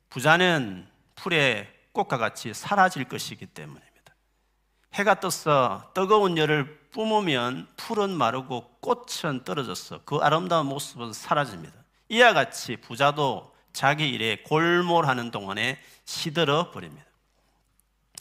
부자는 0.09 0.87
풀의 1.15 1.67
꽃과 1.91 2.17
같이 2.17 2.53
사라질 2.53 3.03
것이기 3.05 3.47
때문입니다. 3.47 3.91
해가 4.93 5.19
떠서 5.19 5.91
뜨거운 5.93 6.37
열을 6.37 6.89
뿜으면 6.91 7.67
풀은 7.77 8.11
마르고 8.11 8.77
꽃은 8.79 9.43
떨어졌어. 9.43 10.01
그 10.05 10.17
아름다운 10.17 10.67
모습은 10.67 11.13
사라집니다. 11.13 11.73
이와 12.09 12.33
같이 12.33 12.77
부자도 12.77 13.53
자기 13.73 14.09
일에 14.09 14.43
골몰하는 14.43 15.31
동안에 15.31 15.79
시들어 16.05 16.69
버립니다. 16.71 17.05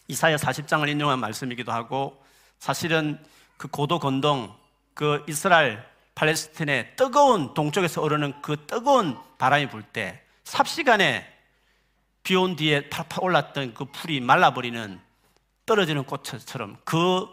이사야 0.09 0.37
40장을 0.37 0.89
인용한 0.89 1.19
말씀이기도 1.19 1.73
하고 1.73 2.25
사실은 2.59 3.23
그 3.59 3.69
고도 3.69 3.99
건동 3.99 4.55
그 4.95 5.25
이스라엘 5.29 5.85
팔레스틴의 6.15 6.97
뜨거운 6.97 7.55
동쪽에서 7.55 8.03
오르는 8.03 8.41
그 8.43 8.67
뜨거운 8.67 9.19
바람이 9.39 9.69
불 9.69 9.83
때 9.83 10.23
삽시간에 10.45 11.27
비 12.23 12.37
온 12.37 12.57
뒤에 12.57 12.89
팍팍 12.89 13.23
올랐던 13.23 13.75
그 13.75 13.85
풀이 13.87 14.21
말라버리는 14.21 15.01
떨어지는 15.67 16.05
꽃처럼 16.05 16.79
그 16.85 17.27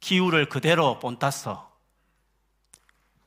기후를 0.00 0.48
그대로 0.48 0.98
본따서 0.98 1.70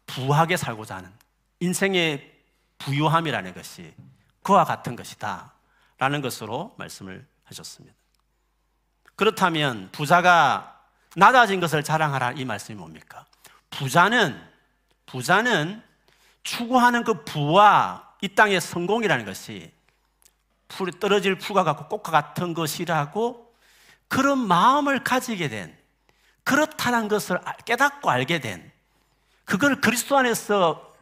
부하게 0.05 0.57
살고자 0.57 0.97
하는 0.97 1.11
인생의 1.59 2.31
부유함이라는 2.79 3.53
것이 3.53 3.93
그와 4.43 4.65
같은 4.65 4.95
것이다. 4.95 5.53
라는 5.97 6.21
것으로 6.21 6.73
말씀을 6.77 7.27
하셨습니다. 7.43 7.95
그렇다면 9.15 9.89
부자가 9.91 10.81
낮아진 11.15 11.59
것을 11.59 11.83
자랑하라 11.83 12.31
이 12.31 12.45
말씀이 12.45 12.75
뭡니까? 12.75 13.25
부자는 13.69 14.41
부자는 15.05 15.83
추구하는 16.43 17.03
그 17.03 17.23
부와 17.23 18.15
이 18.21 18.29
땅의 18.29 18.61
성공이라는 18.61 19.25
것이 19.25 19.71
풀이 20.71 20.99
떨어질 20.99 21.37
풀과 21.37 21.63
같고 21.63 21.87
꽃과 21.87 22.11
같은 22.11 22.53
것이라고 22.53 23.53
그런 24.07 24.37
마음을 24.39 25.03
가지게 25.03 25.49
된 25.49 25.77
그렇다는 26.43 27.07
것을 27.07 27.39
깨닫고 27.65 28.09
알게 28.09 28.39
된 28.39 28.71
그걸 29.45 29.81
그리스도 29.81 30.17
안에서 30.17 30.93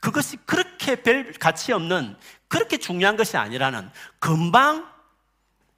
그것이 0.00 0.36
그렇게 0.46 1.02
별 1.02 1.32
가치 1.32 1.72
없는 1.72 2.16
그렇게 2.48 2.76
중요한 2.76 3.16
것이 3.16 3.36
아니라는 3.36 3.90
금방 4.18 4.88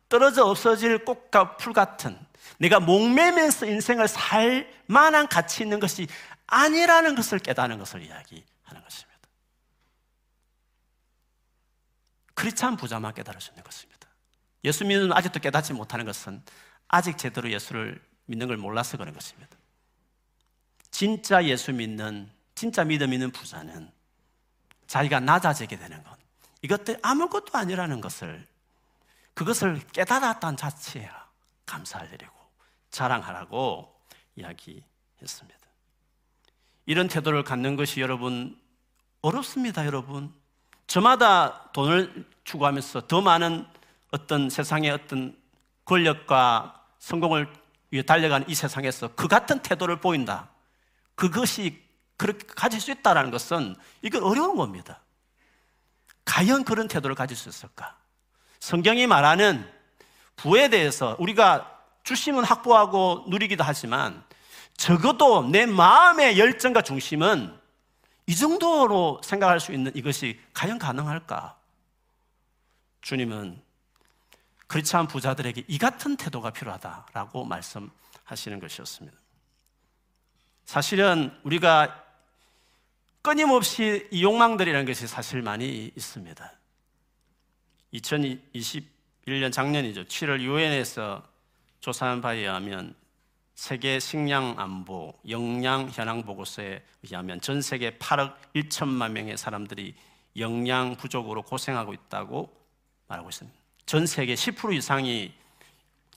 떨어져 0.08 0.44
없어질 0.44 1.04
꽃과 1.04 1.56
풀 1.56 1.72
같은 1.72 2.18
내가 2.58 2.80
목매면서 2.80 3.66
인생을 3.66 4.08
살 4.08 4.70
만한 4.86 5.28
가치 5.28 5.62
있는 5.62 5.80
것이 5.80 6.06
아니라는 6.46 7.14
것을 7.14 7.38
깨닫는 7.38 7.78
것을 7.78 8.02
이야기하는 8.02 8.82
것입니다. 8.82 9.16
크리스찬 12.36 12.76
부자만 12.76 13.14
깨달을 13.14 13.40
수 13.40 13.50
있는 13.50 13.64
것입니다. 13.64 14.06
예수 14.62 14.84
믿는 14.84 15.12
아직도 15.12 15.40
깨닫지 15.40 15.72
못하는 15.72 16.04
것은 16.04 16.42
아직 16.86 17.18
제대로 17.18 17.50
예수를 17.50 18.00
믿는 18.26 18.46
걸 18.46 18.58
몰라서 18.58 18.96
그런 18.96 19.14
것입니다. 19.14 19.56
진짜 20.90 21.44
예수 21.44 21.72
믿는, 21.72 22.30
진짜 22.54 22.84
믿음 22.84 23.12
있는 23.12 23.30
부자는 23.30 23.90
자기가 24.86 25.20
낮아지게 25.20 25.78
되는 25.78 26.02
것, 26.04 26.16
이것들 26.62 26.98
아무것도 27.02 27.56
아니라는 27.56 28.00
것을, 28.00 28.46
그것을 29.34 29.80
깨달았다는 29.88 30.56
자체에 30.56 31.10
감사할 31.64 32.12
일이고, 32.12 32.34
자랑하라고 32.90 33.94
이야기했습니다. 34.36 35.58
이런 36.86 37.08
태도를 37.08 37.44
갖는 37.44 37.76
것이 37.76 38.00
여러분 38.00 38.60
어렵습니다, 39.22 39.86
여러분. 39.86 40.32
저마다 40.86 41.70
돈을 41.72 42.26
추구하면서 42.44 43.06
더 43.08 43.20
많은 43.20 43.66
어떤 44.10 44.48
세상의 44.48 44.90
어떤 44.90 45.36
권력과 45.84 46.82
성공을 46.98 47.48
위해 47.90 48.02
달려가는 48.02 48.48
이 48.48 48.54
세상에서 48.54 49.08
그 49.14 49.28
같은 49.28 49.60
태도를 49.60 50.00
보인다. 50.00 50.48
그것이 51.14 51.82
그렇게 52.16 52.46
가질 52.46 52.80
수 52.80 52.90
있다는 52.90 53.30
것은 53.30 53.76
이건 54.02 54.22
어려운 54.22 54.56
겁니다. 54.56 55.00
과연 56.24 56.64
그런 56.64 56.88
태도를 56.88 57.14
가질 57.14 57.36
수 57.36 57.48
있을까? 57.48 57.96
성경이 58.60 59.06
말하는 59.06 59.70
부에 60.36 60.68
대해서 60.68 61.16
우리가 61.18 61.72
주심은 62.02 62.44
확보하고 62.44 63.24
누리기도 63.28 63.64
하지만 63.64 64.24
적어도 64.76 65.42
내 65.48 65.66
마음의 65.66 66.38
열정과 66.38 66.82
중심은 66.82 67.58
이 68.26 68.34
정도로 68.34 69.20
생각할 69.22 69.60
수 69.60 69.72
있는 69.72 69.94
이것이 69.94 70.40
과연 70.52 70.78
가능할까? 70.78 71.56
주님은 73.00 73.62
그렇지 74.66 74.96
않은 74.96 75.06
부자들에게 75.06 75.64
이 75.68 75.78
같은 75.78 76.16
태도가 76.16 76.50
필요하다라고 76.50 77.44
말씀하시는 77.44 78.58
것이었습니다. 78.60 79.16
사실은 80.64 81.38
우리가 81.44 82.04
끊임없이 83.22 84.08
이 84.10 84.22
욕망들이라는 84.24 84.86
것이 84.86 85.06
사실 85.06 85.42
많이 85.42 85.92
있습니다. 85.96 86.52
2021년 87.94 89.52
작년이죠. 89.52 90.04
7월 90.04 90.40
유엔에서 90.40 91.22
조사한 91.80 92.20
바에 92.20 92.38
의하면 92.38 92.94
세계 93.56 93.98
식량 93.98 94.54
안보 94.58 95.14
영양 95.30 95.88
현황 95.90 96.22
보고서에 96.22 96.82
의하면 97.02 97.40
전 97.40 97.62
세계 97.62 97.96
8억 97.96 98.34
1천만 98.54 99.12
명의 99.12 99.36
사람들이 99.38 99.94
영양 100.36 100.94
부족으로 100.94 101.42
고생하고 101.42 101.94
있다고 101.94 102.54
말하고 103.08 103.30
있습니다. 103.30 103.58
전 103.86 104.06
세계 104.06 104.34
10% 104.34 104.74
이상이 104.74 105.32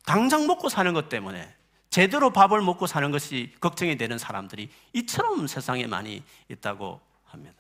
당장 0.06 0.48
먹고 0.48 0.68
사는 0.68 0.94
것 0.94 1.08
때문에 1.08 1.56
제대로 1.90 2.30
밥을 2.32 2.62
먹고 2.62 2.88
사는 2.88 3.10
것이 3.10 3.54
걱정이 3.62 3.96
되는 3.96 4.18
사람들이 4.18 4.70
이처럼 4.94 5.48
세상에 5.48 5.88
많이 5.88 6.22
있다고 6.50 7.00
합니다. 7.24 7.56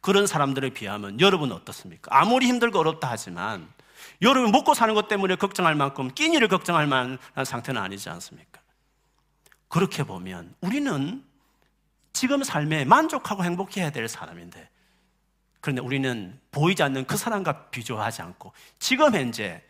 그런 0.00 0.26
사람들에 0.26 0.70
비하면 0.70 1.20
여러분은 1.20 1.54
어떻습니까? 1.54 2.18
아무리 2.18 2.46
힘들고 2.46 2.78
어렵다 2.78 3.10
하지만 3.10 3.68
여러분 4.22 4.50
먹고 4.52 4.72
사는 4.72 4.94
것 4.94 5.06
때문에 5.06 5.36
걱정할 5.36 5.74
만큼 5.74 6.08
끼니를 6.08 6.48
걱정할 6.48 6.86
만한 6.86 7.44
상태는 7.44 7.80
아니지 7.80 8.08
않습니까? 8.08 8.55
그렇게 9.68 10.04
보면 10.04 10.54
우리는 10.60 11.24
지금 12.12 12.42
삶에 12.42 12.84
만족하고 12.84 13.44
행복해야 13.44 13.90
될 13.90 14.08
사람인데 14.08 14.70
그런데 15.60 15.82
우리는 15.82 16.40
보이지 16.50 16.82
않는 16.82 17.06
그 17.06 17.16
사람과 17.16 17.66
비교하지 17.70 18.22
않고 18.22 18.52
지금 18.78 19.14
현재 19.14 19.62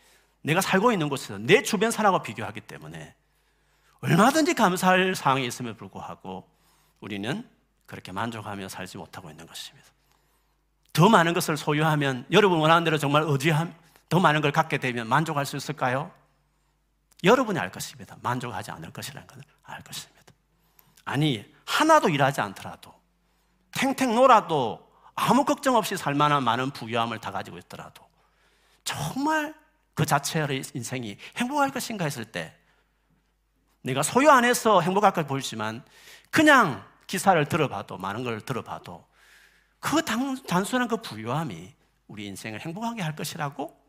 내가 0.43 0.61
살고 0.61 0.93
있는 0.93 1.09
곳에서 1.09 1.39
내 1.39 1.63
주변 1.63 1.91
사람과 1.91 2.23
비교하기 2.23 2.61
때문에 2.61 3.15
얼마든지 4.01 4.55
감사할 4.55 5.15
상황이 5.15 5.47
있음에 5.47 5.73
불구하고 5.75 6.49
우리는 7.01 7.49
그렇게 7.87 8.13
만족하며 8.13 8.69
살지 8.69 8.99
못하고 8.99 9.31
있는 9.31 9.47
것입니다. 9.47 9.89
더 10.93 11.09
많은 11.09 11.35
것을 11.35 11.57
소유하면 11.57 12.27
여러분 12.31 12.59
원하는 12.59 12.85
대로 12.85 12.99
정말 12.99 13.23
어디한 13.23 13.75
더 14.09 14.21
많은 14.21 14.41
걸 14.41 14.53
갖게 14.53 14.79
되면 14.79 15.09
만족할 15.09 15.47
수 15.47 15.57
있을까요? 15.57 16.13
여러분이 17.25 17.59
알 17.59 17.71
것입니다. 17.71 18.17
만족하지 18.23 18.71
않을 18.73 18.93
것이라는 18.93 19.27
것을 19.27 19.43
알 19.65 19.83
것입니다. 19.83 20.17
아니 21.05 21.45
하나도 21.65 22.09
일하지 22.09 22.41
않더라도 22.41 22.95
탱탱 23.73 24.15
놀아도 24.15 24.87
아무 25.15 25.45
걱정 25.45 25.77
없이 25.77 25.97
살 25.97 26.15
만한 26.15 26.43
많은 26.43 26.71
부유함을 26.71 27.19
다 27.21 27.31
가지고 27.31 27.59
있더라도 27.59 28.05
정말 28.85 29.55
그 29.95 30.05
자체의 30.05 30.63
인생이 30.75 31.17
행복할 31.37 31.71
것인가 31.71 32.05
했을 32.05 32.25
때 32.25 32.55
내가 33.83 34.03
소유 34.03 34.31
안에서 34.31 34.81
행복할 34.81 35.13
걸 35.13 35.27
보이지만 35.27 35.83
그냥 36.31 36.85
기사를 37.07 37.43
들어봐도 37.47 37.97
많은 37.97 38.25
걸 38.25 38.41
들어봐도 38.41 39.07
그 39.79 40.05
단, 40.05 40.37
단순한 40.45 40.89
그 40.89 41.01
부유함이 41.01 41.75
우리 42.09 42.27
인생을 42.27 42.61
행복하게 42.61 43.03
할 43.03 43.15
것이라고 43.17 43.86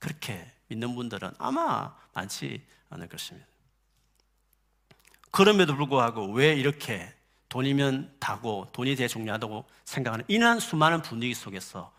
그렇게 0.00 0.44
믿는 0.66 0.96
분들은 0.96 1.30
아마 1.38 1.94
많지 2.14 2.66
않을 2.88 3.08
것입니다. 3.08 3.46
그럼에도 5.30 5.76
불구하고 5.76 6.32
왜 6.32 6.54
이렇게 6.54 7.14
돈이면 7.48 8.16
다고 8.18 8.68
돈이 8.72 8.96
제일 8.96 9.08
중요하다고 9.08 9.64
생각하는 9.84 10.24
이런 10.26 10.58
수많은 10.58 11.02
분위기 11.02 11.34
속에서 11.34 11.92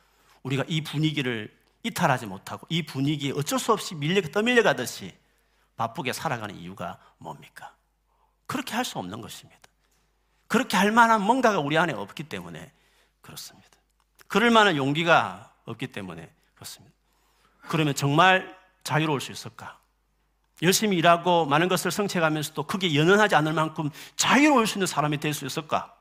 우리가 0.43 0.65
이 0.67 0.81
분위기를 0.81 1.55
이탈하지 1.83 2.25
못하고 2.25 2.67
이 2.69 2.83
분위기에 2.83 3.31
어쩔 3.31 3.57
수 3.59 3.71
없이 3.71 3.95
밀려 3.95 4.21
떠밀려가듯이 4.21 5.13
바쁘게 5.77 6.13
살아가는 6.13 6.55
이유가 6.55 6.99
뭡니까? 7.17 7.73
그렇게 8.45 8.73
할 8.73 8.83
수 8.83 8.99
없는 8.99 9.21
것입니다. 9.21 9.59
그렇게 10.47 10.75
할 10.75 10.91
만한 10.91 11.21
뭔가가 11.21 11.59
우리 11.59 11.77
안에 11.77 11.93
없기 11.93 12.23
때문에 12.23 12.71
그렇습니다. 13.21 13.69
그럴 14.27 14.51
만한 14.51 14.75
용기가 14.75 15.53
없기 15.65 15.87
때문에 15.87 16.29
그렇습니다. 16.55 16.95
그러면 17.67 17.95
정말 17.95 18.57
자유로울 18.83 19.21
수 19.21 19.31
있을까? 19.31 19.79
열심히 20.61 20.97
일하고 20.97 21.45
많은 21.45 21.67
것을 21.67 21.89
성취하면서도 21.91 22.63
크게 22.63 22.95
연연하지 22.95 23.35
않을 23.35 23.53
만큼 23.53 23.89
자유로울 24.15 24.67
수 24.67 24.77
있는 24.77 24.87
사람이 24.87 25.17
될 25.19 25.33
수 25.33 25.45
있을까? 25.45 25.93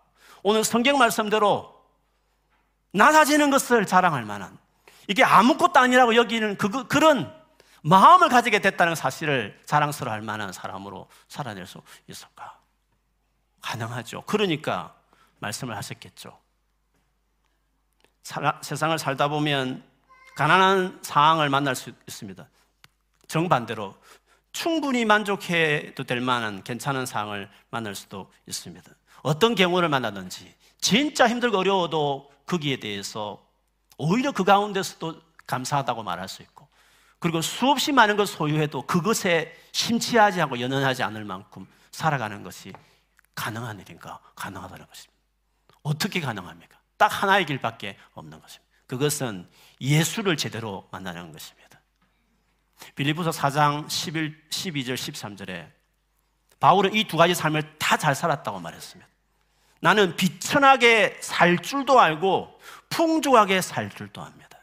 오늘 0.43 0.65
성경 0.65 0.99
말씀대로 0.99 1.75
낮아지는 2.93 3.51
것을 3.51 3.87
자랑할 3.87 4.25
만한 4.25 4.59
이게 5.07 5.23
아무것도 5.25 5.79
아니라고 5.79 6.15
여기는 6.15 6.57
그, 6.57 6.87
그런 6.89 7.33
마음을 7.83 8.29
가지게 8.29 8.59
됐다는 8.61 8.95
사실을 8.95 9.61
자랑스러워 9.65 10.13
할 10.13 10.23
만한 10.23 10.53
사람으로 10.53 11.09
살아낼 11.29 11.67
수 11.67 11.81
있을까? 12.09 12.59
가능하죠. 13.63 14.23
그러니까 14.23 14.95
말씀을 15.39 15.77
하셨겠죠. 15.77 16.39
살아, 18.23 18.61
세상을 18.63 18.99
살다 18.99 19.29
보면 19.29 19.83
가난한 20.41 21.01
상황을 21.03 21.51
만날 21.51 21.77
수 21.77 21.93
있습니다. 22.09 22.49
정반대로 23.29 23.95
충분히 24.53 25.05
만족해도 25.05 26.05
될 26.05 26.23
만한 26.23 26.65
괜찮은 26.65 27.05
상황을 27.05 27.51
만날 27.69 27.95
수도 27.95 28.33
있습니다. 28.47 28.91
어떤 29.21 29.55
경우를 29.55 29.91
만나든지 29.91 30.55
진짜 30.81 31.29
힘들고 31.29 31.59
어려워도 31.59 32.33
거기에 32.47 32.81
대해서 32.81 33.47
오히려 33.99 34.33
그 34.33 34.43
가운데서도 34.43 35.21
감사하다고 35.47 36.05
말할 36.05 36.27
수 36.27 36.41
있고 36.41 36.67
그리고 37.19 37.43
수없이 37.43 37.93
많은 37.93 38.17
걸 38.17 38.27
소유해도 38.27 38.87
그것에 38.87 39.55
심취하지 39.73 40.41
않고 40.41 40.59
연연하지 40.59 41.03
않을 41.03 41.23
만큼 41.27 41.67
살아가는 41.91 42.43
것이 42.43 42.73
가능한 43.35 43.79
일인가? 43.81 44.21
가능하다는 44.37 44.87
것입니다. 44.87 45.23
어떻게 45.83 46.19
가능합니까? 46.19 46.79
딱 46.97 47.09
하나의 47.09 47.45
길밖에 47.45 47.99
없는 48.15 48.41
것입니다. 48.41 48.70
그것은 48.91 49.49
예수를 49.81 50.37
제대로 50.37 50.89
만나는 50.91 51.31
것입니다. 51.31 51.81
빌리포서 52.97 53.31
4장 53.31 53.89
11, 53.89 54.49
12절 54.51 54.95
13절에 54.95 55.71
바울은 56.59 56.93
이 56.95 57.05
두 57.05 57.17
가지 57.17 57.33
삶을 57.33 57.79
다 57.79 57.97
잘 57.97 58.17
살았다고 58.17 58.59
말했습니다. 58.59 59.09
나는 59.81 60.17
비천하게 60.17 61.19
살 61.23 61.59
줄도 61.59 62.01
알고 62.01 62.59
풍족하게 62.89 63.61
살 63.61 63.91
줄도 63.91 64.23
압니다. 64.23 64.59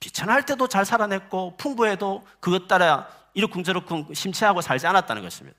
비천할 0.00 0.46
때도 0.46 0.66
잘 0.66 0.86
살아냈고 0.86 1.58
풍부해도 1.58 2.26
그것 2.40 2.66
따라 2.66 3.08
이러쿵저러쿵 3.34 4.14
심취하고 4.14 4.62
살지 4.62 4.86
않았다는 4.86 5.22
것입니다. 5.22 5.58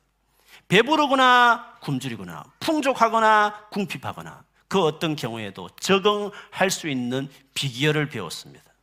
배부르거나 0.68 1.78
굶주리거나 1.82 2.46
풍족하거나 2.60 3.68
궁핍하거나 3.70 4.44
그 4.74 4.82
어떤 4.82 5.16
경우에도 5.16 5.70
적응할 5.80 6.72
수 6.72 6.90
있는 6.90 7.30
비결을 7.54 8.10
배웠습니다. 8.10 8.74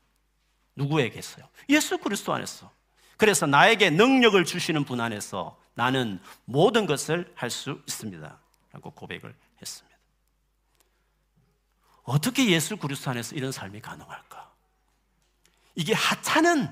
누구에게서요? 0.77 1.45
예수 1.69 1.99
그리스도 1.99 2.33
안에서. 2.33 2.71
그래서 3.17 3.45
나에게 3.45 3.91
능력을 3.91 4.45
주시는 4.45 4.85
분 4.85 5.01
안에서 5.01 5.59
나는 5.75 6.21
모든 6.45 6.87
것을 6.87 7.33
할 7.35 7.51
수 7.51 7.83
있습니다. 7.89 8.39
라고 8.71 8.91
고백을 8.93 9.35
했습니다. 9.61 9.99
어떻게 12.05 12.49
예수 12.51 12.77
그리스도 12.77 13.11
안에서 13.11 13.35
이런 13.35 13.51
삶이 13.51 13.81
가능할까? 13.81 14.49
이게 15.75 15.93
하찮은 15.93 16.69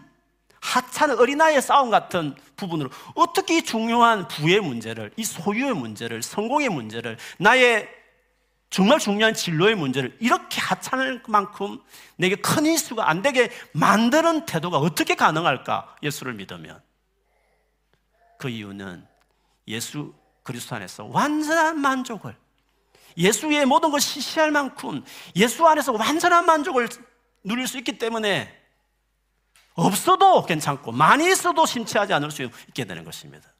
하찮은 0.61 1.19
어린아이의 1.19 1.61
싸움 1.61 1.91
같은 1.91 2.37
부분으로 2.55 2.91
어떻게 3.17 3.59
이 3.59 3.63
중요한 3.63 4.29
부의 4.29 4.61
문제를 4.61 5.11
이 5.17 5.25
소유의 5.25 5.75
문제를 5.75 6.23
성공의 6.23 6.69
문제를 6.69 7.19
나의 7.39 7.98
정말 8.71 8.99
중요한 8.99 9.33
진로의 9.33 9.75
문제를 9.75 10.17
이렇게 10.21 10.61
하찮을 10.61 11.23
만큼 11.27 11.81
내게 12.17 12.37
큰 12.37 12.67
이슈가 12.67 13.09
안 13.09 13.23
되게 13.23 13.51
만드는 13.73 14.45
태도가 14.47 14.79
어떻게 14.79 15.15
가능할까? 15.15 15.97
예수를 16.03 16.35
믿으면. 16.35 16.83
그 18.39 18.49
이유는 18.49 19.07
예수 19.69 20.15
그리스도 20.43 20.77
안에서 20.77 21.05
완전한 21.07 21.79
만족을 21.81 22.37
예수의 23.17 23.67
모든 23.67 23.91
걸 23.91 24.01
시시할 24.01 24.51
만큼 24.51 25.05
예수 25.35 25.67
안에서 25.67 25.93
완전한 25.93 26.47
만족을 26.47 26.89
누릴 27.43 27.67
수 27.67 27.79
있기 27.79 27.99
때문에 27.99 28.55
없어도 29.75 30.45
괜찮고 30.45 30.93
많이 30.93 31.31
있어도 31.31 31.67
심취하지 31.67 32.13
않을 32.13 32.31
수 32.31 32.43
있게 32.43 32.85
되는 32.85 33.05
것입니다. 33.05 33.53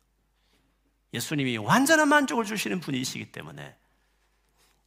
예수님이 1.15 1.57
완전한 1.57 2.09
만족을 2.09 2.45
주시는 2.45 2.81
분이시기 2.81 3.33
때문에 3.33 3.77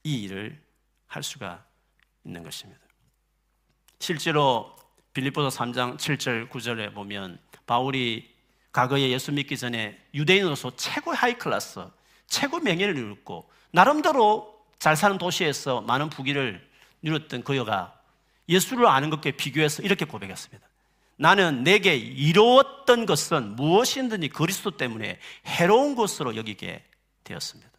이 0.03 0.23
일을 0.23 0.61
할 1.07 1.23
수가 1.23 1.63
있는 2.23 2.43
것입니다. 2.43 2.81
실제로 3.99 4.75
빌립보서 5.13 5.55
3장 5.55 5.97
7절 5.97 6.49
9절에 6.49 6.93
보면 6.93 7.39
바울이 7.65 8.29
과거에 8.71 9.09
예수 9.09 9.31
믿기 9.31 9.57
전에 9.57 9.99
유대인으로서 10.13 10.75
최고 10.75 11.11
high 11.11 11.37
class, 11.37 11.85
최고 12.27 12.59
명예를 12.59 12.95
누렸고 12.95 13.49
나름대로 13.71 14.65
잘 14.79 14.95
사는 14.95 15.17
도시에서 15.17 15.81
많은 15.81 16.09
부귀를 16.09 16.67
누렸던 17.01 17.43
그여가 17.43 17.99
예수를 18.47 18.87
아는 18.87 19.09
것과 19.09 19.31
비교해서 19.37 19.83
이렇게 19.83 20.05
고백했습니다. 20.05 20.67
나는 21.17 21.63
내게 21.63 21.95
이루었던 21.95 23.05
것은 23.05 23.55
무엇이든지 23.55 24.29
그리스도 24.29 24.71
때문에 24.71 25.19
해로운 25.45 25.95
것으로 25.95 26.35
여기게 26.35 26.83
되었습니다. 27.23 27.69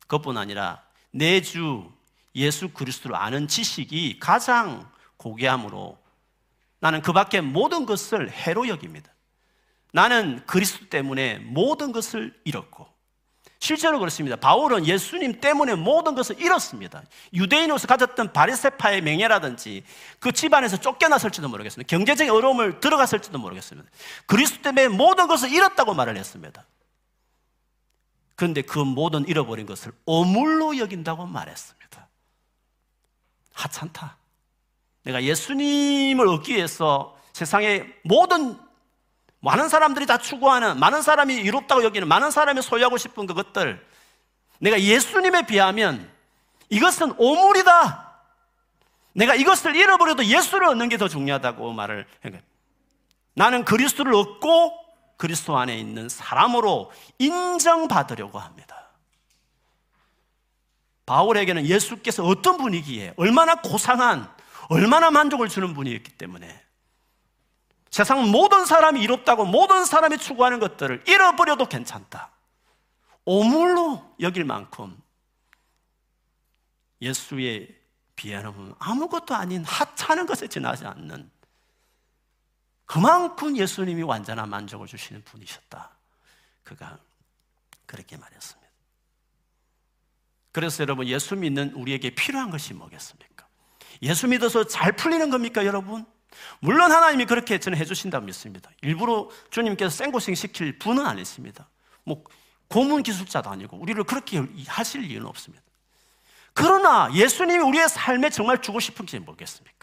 그것뿐 0.00 0.36
아니라 0.36 0.84
내 1.12 1.40
주 1.40 1.90
예수 2.34 2.70
그리스도를 2.70 3.16
아는 3.16 3.46
지식이 3.46 4.18
가장 4.18 4.90
고귀함으로 5.18 5.98
나는 6.80 7.02
그 7.02 7.12
밖에 7.12 7.40
모든 7.40 7.86
것을 7.86 8.30
해로 8.30 8.68
여깁니다. 8.68 9.12
나는 9.92 10.42
그리스도 10.46 10.88
때문에 10.88 11.38
모든 11.38 11.92
것을 11.92 12.34
잃었고 12.44 12.88
실제로 13.60 14.00
그렇습니다. 14.00 14.34
바울은 14.34 14.86
예수님 14.86 15.40
때문에 15.40 15.76
모든 15.76 16.16
것을 16.16 16.40
잃었습니다. 16.40 17.04
유대인으로서 17.32 17.86
가졌던 17.86 18.32
바리세파의 18.32 19.02
명예라든지 19.02 19.84
그 20.18 20.32
집안에서 20.32 20.78
쫓겨났을지도 20.78 21.48
모르겠습니다. 21.48 21.86
경제적인 21.88 22.32
어려움을 22.32 22.80
들어갔을지도 22.80 23.38
모르겠습니다. 23.38 23.88
그리스도 24.26 24.62
때문에 24.62 24.88
모든 24.88 25.28
것을 25.28 25.52
잃었다고 25.52 25.94
말을 25.94 26.16
했습니다. 26.16 26.64
그런데 28.34 28.62
그 28.62 28.78
모든 28.78 29.26
잃어버린 29.28 29.66
것을 29.66 29.92
오물로 30.06 30.78
여긴다고 30.78 31.26
말했습니다. 31.26 32.08
하찮다. 33.52 34.16
내가 35.04 35.22
예수님을 35.22 36.26
얻기 36.28 36.54
위해서 36.54 37.16
세상의 37.32 37.92
모든 38.04 38.58
많은 39.40 39.68
사람들이 39.68 40.06
다 40.06 40.18
추구하는 40.18 40.78
많은 40.78 41.02
사람이 41.02 41.34
이롭다고 41.34 41.82
여기는 41.82 42.06
많은 42.06 42.30
사람이 42.30 42.62
소유하고 42.62 42.96
싶은 42.96 43.26
그것들 43.26 43.84
내가 44.60 44.80
예수님에 44.80 45.46
비하면 45.46 46.08
이것은 46.70 47.14
오물이다. 47.18 48.12
내가 49.14 49.34
이것을 49.34 49.76
잃어버려도 49.76 50.24
예수를 50.24 50.68
얻는 50.68 50.88
게 50.88 50.96
더 50.96 51.08
중요하다고 51.08 51.72
말을 51.72 52.06
해요. 52.24 52.38
나는 53.34 53.64
그리스도를 53.64 54.14
얻고 54.14 54.81
그리스도 55.22 55.56
안에 55.56 55.78
있는 55.78 56.08
사람으로 56.08 56.90
인정받으려고 57.20 58.40
합니다. 58.40 58.88
바울에게는 61.06 61.64
예수께서 61.64 62.24
어떤 62.24 62.56
분위기에 62.56 63.14
얼마나 63.16 63.54
고상한 63.54 64.28
얼마나 64.68 65.12
만족을 65.12 65.48
주는 65.48 65.74
분이었기 65.74 66.18
때문에 66.18 66.60
세상 67.88 68.32
모든 68.32 68.66
사람이 68.66 69.00
이롭다고 69.00 69.44
모든 69.44 69.84
사람이 69.84 70.18
추구하는 70.18 70.58
것들을 70.58 71.04
잃어버려도 71.06 71.66
괜찮다. 71.66 72.32
오물로 73.24 74.16
여길 74.18 74.42
만큼 74.42 75.00
예수의 77.00 77.68
비하는 78.16 78.74
아무것도 78.80 79.36
아닌 79.36 79.64
하찮은 79.64 80.26
것에 80.26 80.48
지나지 80.48 80.84
않는 80.84 81.30
그만큼 82.86 83.56
예수님이 83.56 84.02
완전한 84.02 84.48
만족을 84.48 84.86
주시는 84.86 85.22
분이셨다. 85.24 85.90
그가 86.62 86.98
그렇게 87.86 88.16
말했습니다. 88.16 88.70
그래서 90.52 90.82
여러분 90.82 91.06
예수 91.06 91.34
믿는 91.34 91.72
우리에게 91.72 92.10
필요한 92.10 92.50
것이 92.50 92.74
뭐겠습니까? 92.74 93.46
예수 94.02 94.28
믿어서 94.28 94.64
잘 94.66 94.92
풀리는 94.92 95.30
겁니까, 95.30 95.64
여러분? 95.64 96.04
물론 96.60 96.92
하나님이 96.92 97.26
그렇게 97.26 97.58
저는 97.58 97.78
해주신다고 97.78 98.24
믿습니다. 98.26 98.70
일부러 98.82 99.28
주님께서 99.50 99.90
생고생 99.90 100.34
시킬 100.34 100.78
분은 100.78 101.06
아니십니다. 101.06 101.68
뭐 102.04 102.24
고문 102.68 103.02
기술자도 103.02 103.50
아니고 103.50 103.78
우리를 103.78 104.02
그렇게 104.04 104.42
하실 104.66 105.04
이유는 105.04 105.26
없습니다. 105.26 105.62
그러나 106.54 107.10
예수님이 107.14 107.62
우리의 107.62 107.88
삶에 107.88 108.30
정말 108.30 108.60
주고 108.60 108.80
싶은지 108.80 109.18
모르겠습니까? 109.18 109.81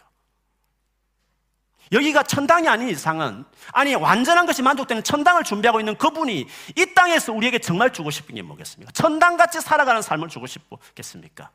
여기가 1.92 2.24
천당이 2.24 2.68
아닌 2.68 2.90
이상은 2.90 3.46
아니 3.72 3.96
완전한 3.96 4.46
것이 4.46 4.62
만족되는 4.62 5.04
천당을 5.04 5.44
준비하고 5.44 5.80
있는 5.80 5.98
그분이 5.98 6.48
이 6.76 6.94
땅에서 6.94 7.34
우리에게 7.34 7.60
정말 7.60 7.92
주고 7.92 8.12
싶은 8.12 8.36
게 8.36 8.42
뭐겠습니까? 8.42 8.92
천당같이 8.92 9.60
살아가는 9.62 10.02
삶을 10.02 10.30
주고 10.30 10.46
싶겠습니까? 10.46 11.50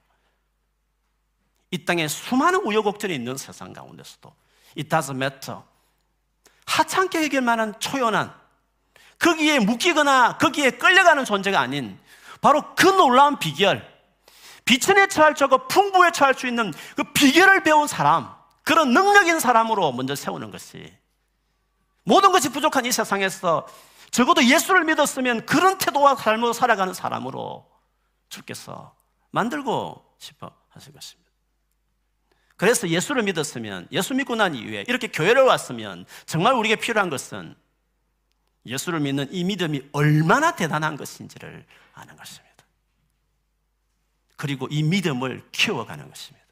이 1.71 1.85
땅에 1.85 2.09
수많은 2.09 2.61
우여곡절이 2.61 3.15
있는 3.15 3.37
세상 3.37 3.73
가운데서도 3.73 4.35
It 4.77 4.89
doesn't 4.89 5.17
matter. 5.17 5.61
하찮게 6.67 7.19
해결 7.19 7.43
만한 7.43 7.79
초연한 7.79 8.35
거기에 9.19 9.61
묶이거나 9.61 10.39
거기에 10.39 10.73
끌려가는 10.73 11.25
존재가 11.25 11.61
아닌 11.61 11.99
바로 12.41 12.75
그 12.75 12.87
놀라운 12.87 13.39
비결 13.39 13.87
비천에 14.65 15.07
처할 15.09 15.35
적고 15.35 15.69
풍부에 15.69 16.11
처할 16.11 16.35
수 16.35 16.47
있는 16.47 16.73
그 16.97 17.05
비결을 17.05 17.63
배운 17.63 17.87
사람 17.87 18.35
그런 18.65 18.93
능력 18.93 19.27
있는 19.27 19.39
사람으로 19.41 19.93
먼저 19.93 20.15
세우는 20.15 20.51
것이 20.51 20.93
모든 22.03 22.33
것이 22.33 22.49
부족한 22.49 22.85
이 22.87 22.93
세상에서 22.93 23.67
적어도 24.11 24.45
예수를 24.45 24.85
믿었으면 24.85 25.47
그런 25.47 25.79
태도와 25.79 26.17
삶으로 26.17 26.53
살아가는 26.53 26.93
사람으로 26.93 27.71
주께서 28.29 28.95
만들고 29.31 30.17
싶어 30.19 30.51
하실 30.71 30.93
것입니다. 30.93 31.31
그래서 32.57 32.89
예수를 32.89 33.23
믿었으면 33.25 33.89
예수 33.91 34.15
믿고 34.15 34.37
난 34.37 34.55
이후에 34.55 34.85
이렇게 34.87 35.09
교회를 35.09 35.43
왔으면 35.43 36.07
정말 36.25 36.55
우리에게 36.55 36.81
필요한 36.81 37.11
것은 37.11 37.57
예수를 38.67 39.01
믿는 39.01 39.33
이 39.33 39.45
믿음이 39.45 39.89
얼마나 39.93 40.55
대단한 40.55 40.97
것인지를 40.97 41.67
아는 41.93 42.17
것입니다. 42.17 42.55
그리고 44.37 44.69
이 44.71 44.83
믿음을 44.83 45.43
키워가는 45.53 46.09
것입니다. 46.09 46.44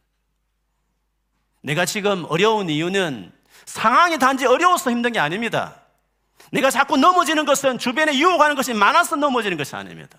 내가 1.63 1.85
지금 1.87 2.27
어려운 2.29 2.69
이유는 2.69 3.33
상황이 3.65 4.19
단지 4.19 4.45
어려워서 4.47 4.91
힘든 4.91 5.13
게 5.13 5.19
아닙니다. 5.19 5.77
내가 6.51 6.71
자꾸 6.71 6.97
넘어지는 6.97 7.47
것은 7.47 7.79
주변에 7.79 8.15
유혹하는 8.19 8.55
것이 8.55 8.75
많아서 8.75 9.17
넘어지는 9.17 9.57
것이 9.57 9.75
아닙니다. 9.75 10.19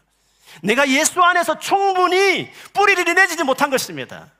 내가 0.61 0.87
예수 0.89 1.21
안에서 1.21 1.59
충분히 1.59 2.51
뿌리를 2.73 3.03
내지지 3.13 3.43
못한 3.43 3.69
것입니다. 3.69 4.31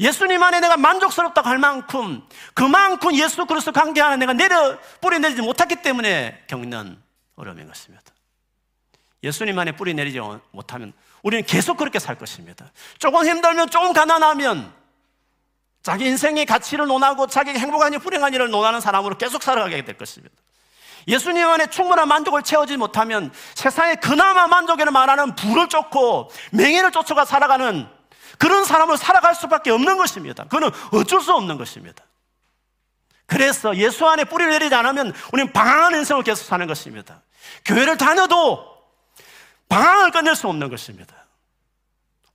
예수님 0.00 0.42
안에 0.42 0.60
내가 0.60 0.76
만족스럽다고 0.76 1.48
할 1.48 1.58
만큼 1.58 2.22
그만큼 2.54 3.14
예수 3.14 3.44
그리스도 3.46 3.72
관계 3.72 4.00
안에 4.00 4.16
내가 4.16 4.32
내려 4.32 4.78
뿌리 5.00 5.18
내리지 5.18 5.42
못했기 5.42 5.76
때문에 5.82 6.44
겪는 6.46 7.00
어려움인 7.34 7.66
것입니다. 7.66 8.04
예수님 9.24 9.58
안에 9.58 9.72
뿌리 9.72 9.94
내리지 9.94 10.20
못하면 10.52 10.92
우리는 11.22 11.44
계속 11.44 11.76
그렇게 11.76 11.98
살 11.98 12.16
것입니다. 12.16 12.70
조금 12.98 13.26
힘들면 13.26 13.70
조금 13.70 13.92
가난하면 13.92 14.72
자기 15.82 16.06
인생의 16.06 16.46
가치를 16.46 16.86
논하고 16.86 17.26
자기 17.26 17.50
행복하니 17.50 17.98
불행한 17.98 18.34
일을 18.34 18.50
논하는 18.50 18.80
사람으로 18.80 19.16
계속 19.16 19.42
살아가게 19.42 19.84
될 19.84 19.96
것입니다. 19.96 20.34
예수님 21.06 21.46
안에 21.48 21.68
충분한 21.68 22.06
만족을 22.06 22.42
채우지 22.42 22.76
못하면 22.76 23.32
세상에 23.54 23.94
그나마 23.94 24.46
만족을 24.46 24.90
말하는 24.90 25.34
부를 25.34 25.68
쫓고 25.68 26.30
명예를 26.52 26.92
쫓아가 26.92 27.24
살아가는 27.24 27.88
그런 28.36 28.64
사람을 28.64 28.98
살아갈 28.98 29.34
수밖에 29.34 29.70
없는 29.70 29.96
것입니다. 29.96 30.44
그는 30.44 30.70
어쩔 30.92 31.20
수 31.20 31.32
없는 31.32 31.56
것입니다. 31.56 32.04
그래서 33.26 33.76
예수 33.76 34.06
안에 34.06 34.24
뿌리를 34.24 34.50
내리지 34.52 34.74
않으면 34.74 35.12
우리는 35.32 35.52
방황한 35.52 35.94
인생을 35.94 36.22
계속 36.22 36.44
사는 36.44 36.66
것입니다. 36.66 37.22
교회를 37.64 37.96
다녀도 37.96 38.76
방황을 39.68 40.10
끝낼 40.10 40.34
수 40.34 40.48
없는 40.48 40.68
것입니다. 40.68 41.14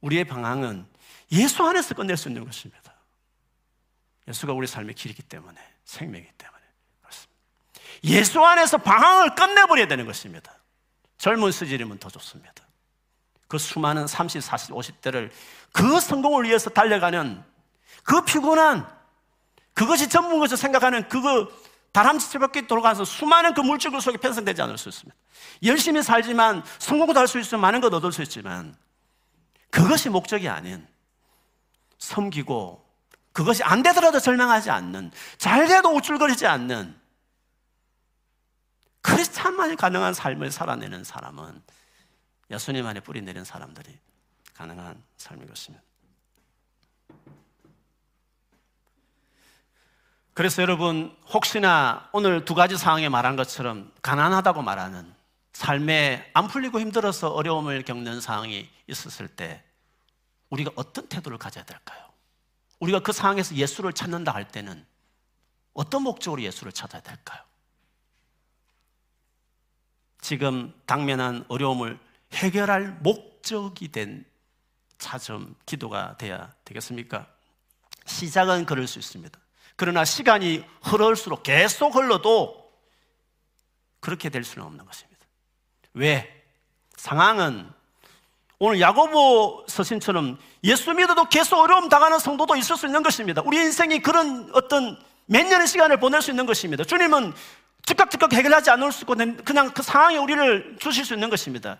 우리의 0.02 0.26
방황은 0.26 0.86
예수 1.32 1.64
안에서 1.66 1.96
끝낼 1.96 2.18
수 2.18 2.28
있는 2.28 2.46
것입니다. 2.46 2.83
예수가 4.28 4.54
우리 4.54 4.68
삶의 4.68 4.96
길이기 4.96 5.24
때문에, 5.24 5.60
생명이기 5.86 6.32
때문에. 6.38 6.62
그렇습니다. 7.02 7.34
예수 8.06 8.44
안에서 8.44 8.78
방황을 8.78 9.36
끝내버려야 9.36 9.88
되는 9.88 10.06
것입니다. 10.06 10.54
젊은 11.18 11.52
스지름은 11.52 12.00
더 12.00 12.10
좋습니다. 12.10 12.54
그 13.48 13.58
수많은 13.58 14.08
30, 14.08 14.42
40, 14.42 14.72
50대를 14.72 15.32
그 15.72 16.00
성공을 16.00 16.46
위해서 16.46 16.70
달려가는 16.70 17.44
그 18.04 18.26
피곤한 18.26 18.88
그것이 19.74 20.10
전부인 20.10 20.40
것을 20.40 20.58
생각하는 20.58 21.08
그거 21.08 21.50
다람쥐처럼 21.92 22.50
돌아가서 22.68 23.06
수많은 23.06 23.54
그 23.54 23.62
물질 23.62 23.92
속에 24.02 24.18
편성되지 24.18 24.62
않을 24.64 24.78
수 24.78 24.90
있습니다. 24.90 25.16
열심히 25.64 26.02
살지만 26.02 26.64
성공도 26.80 27.20
할 27.20 27.28
수 27.28 27.40
있으면 27.40 27.62
많은 27.62 27.82
것 27.82 27.94
얻을 27.94 28.12
수 28.12 28.22
있지만 28.24 28.76
그것이 29.70 30.10
목적이 30.10 30.50
아닌 30.50 30.88
섬기고 32.00 32.83
그것이 33.34 33.64
안 33.64 33.84
되더라도 33.84 34.20
절망하지 34.20 34.70
않는 34.70 35.12
잘 35.38 35.68
돼도 35.68 35.90
우쭐거리지 35.96 36.46
않는 36.48 36.96
크리스찬만이 39.02 39.76
가능한 39.76 40.14
삶을 40.14 40.52
살아내는 40.52 41.04
사람은 41.04 41.62
예수님 42.52 42.86
안에 42.86 43.02
뿌리 43.02 43.22
내린 43.22 43.44
사람들이 43.44 43.98
가능한 44.54 45.04
삶인 45.18 45.48
것입니다. 45.48 45.84
그래서 50.34 50.62
여러분 50.62 51.16
혹시나 51.32 52.10
오늘 52.12 52.46
두 52.46 52.56
가지 52.56 52.78
상황에 52.78 53.10
말한 53.10 53.36
것처럼 53.36 53.92
가난하다고 54.02 54.62
말하는 54.62 55.14
삶에 55.54 56.32
안 56.34 56.48
풀리고 56.48 56.80
힘들어서 56.80 57.30
어려움을 57.30 57.84
겪는 57.84 58.22
상황이 58.22 58.70
있었을 58.88 59.28
때 59.28 59.64
우리가 60.50 60.72
어떤 60.76 61.08
태도를 61.08 61.38
가져야 61.38 61.64
될까요? 61.64 62.13
우리가 62.84 63.00
그 63.00 63.14
상황에서 63.14 63.56
예수를 63.56 63.94
찾는다 63.94 64.34
할 64.34 64.46
때는 64.46 64.86
어떤 65.74 66.04
목적으로 66.04 66.42
예수를 66.42 66.74
찾아야 66.74 67.02
될까요? 67.02 67.42
지금 70.20 70.74
당면한 70.86 71.46
어려움을 71.48 71.98
해결할 72.34 73.00
목적이 73.00 73.90
된 73.90 74.26
차점 74.98 75.56
기도가 75.66 76.18
돼야 76.18 76.54
되겠습니까? 76.66 77.28
시작은 78.06 78.66
그럴 78.66 78.86
수 78.86 79.00
있습니다. 79.00 79.40
그러나 79.78 80.04
시간이 80.04 80.66
흐를수록 80.82 81.44
계속 81.44 81.96
흘러도 81.96 82.70
그렇게 84.02 84.30
될 84.30 84.44
수는 84.44 84.68
없는 84.68 84.86
것입니다. 84.86 85.26
왜? 85.94 86.46
상황은 86.98 87.72
오늘 88.66 88.80
야고보 88.80 89.66
서신처럼 89.68 90.38
예수 90.64 90.94
믿어도 90.94 91.26
계속 91.26 91.60
어려움 91.60 91.90
당하는 91.90 92.18
성도도 92.18 92.56
있을 92.56 92.78
수 92.78 92.86
있는 92.86 93.04
것입니다. 93.04 93.42
우리 93.44 93.58
인생이 93.58 94.02
그런 94.02 94.50
어떤 94.54 94.98
몇 95.26 95.46
년의 95.46 95.68
시간을 95.68 95.98
보낼 95.98 96.22
수 96.22 96.32
있는 96.32 96.46
것입니다. 96.46 96.86
주님은 96.86 97.34
즉각 97.86 98.10
즉각 98.10 98.32
해결하지 98.32 98.70
않을 98.70 98.94
수 98.94 99.02
있고 99.04 99.16
그냥 99.44 99.72
그 99.74 99.84
상황에 99.84 100.16
우리를 100.16 100.78
주실 100.80 101.04
수 101.04 101.14
있는 101.14 101.30
것입니다. 101.30 101.78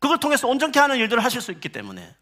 그걸 0.00 0.18
통해서 0.18 0.48
온전케 0.48 0.80
하는 0.80 0.96
일들을 0.96 1.22
하실 1.22 1.40
수 1.40 1.52
있기 1.52 1.68
때문에 1.68 2.16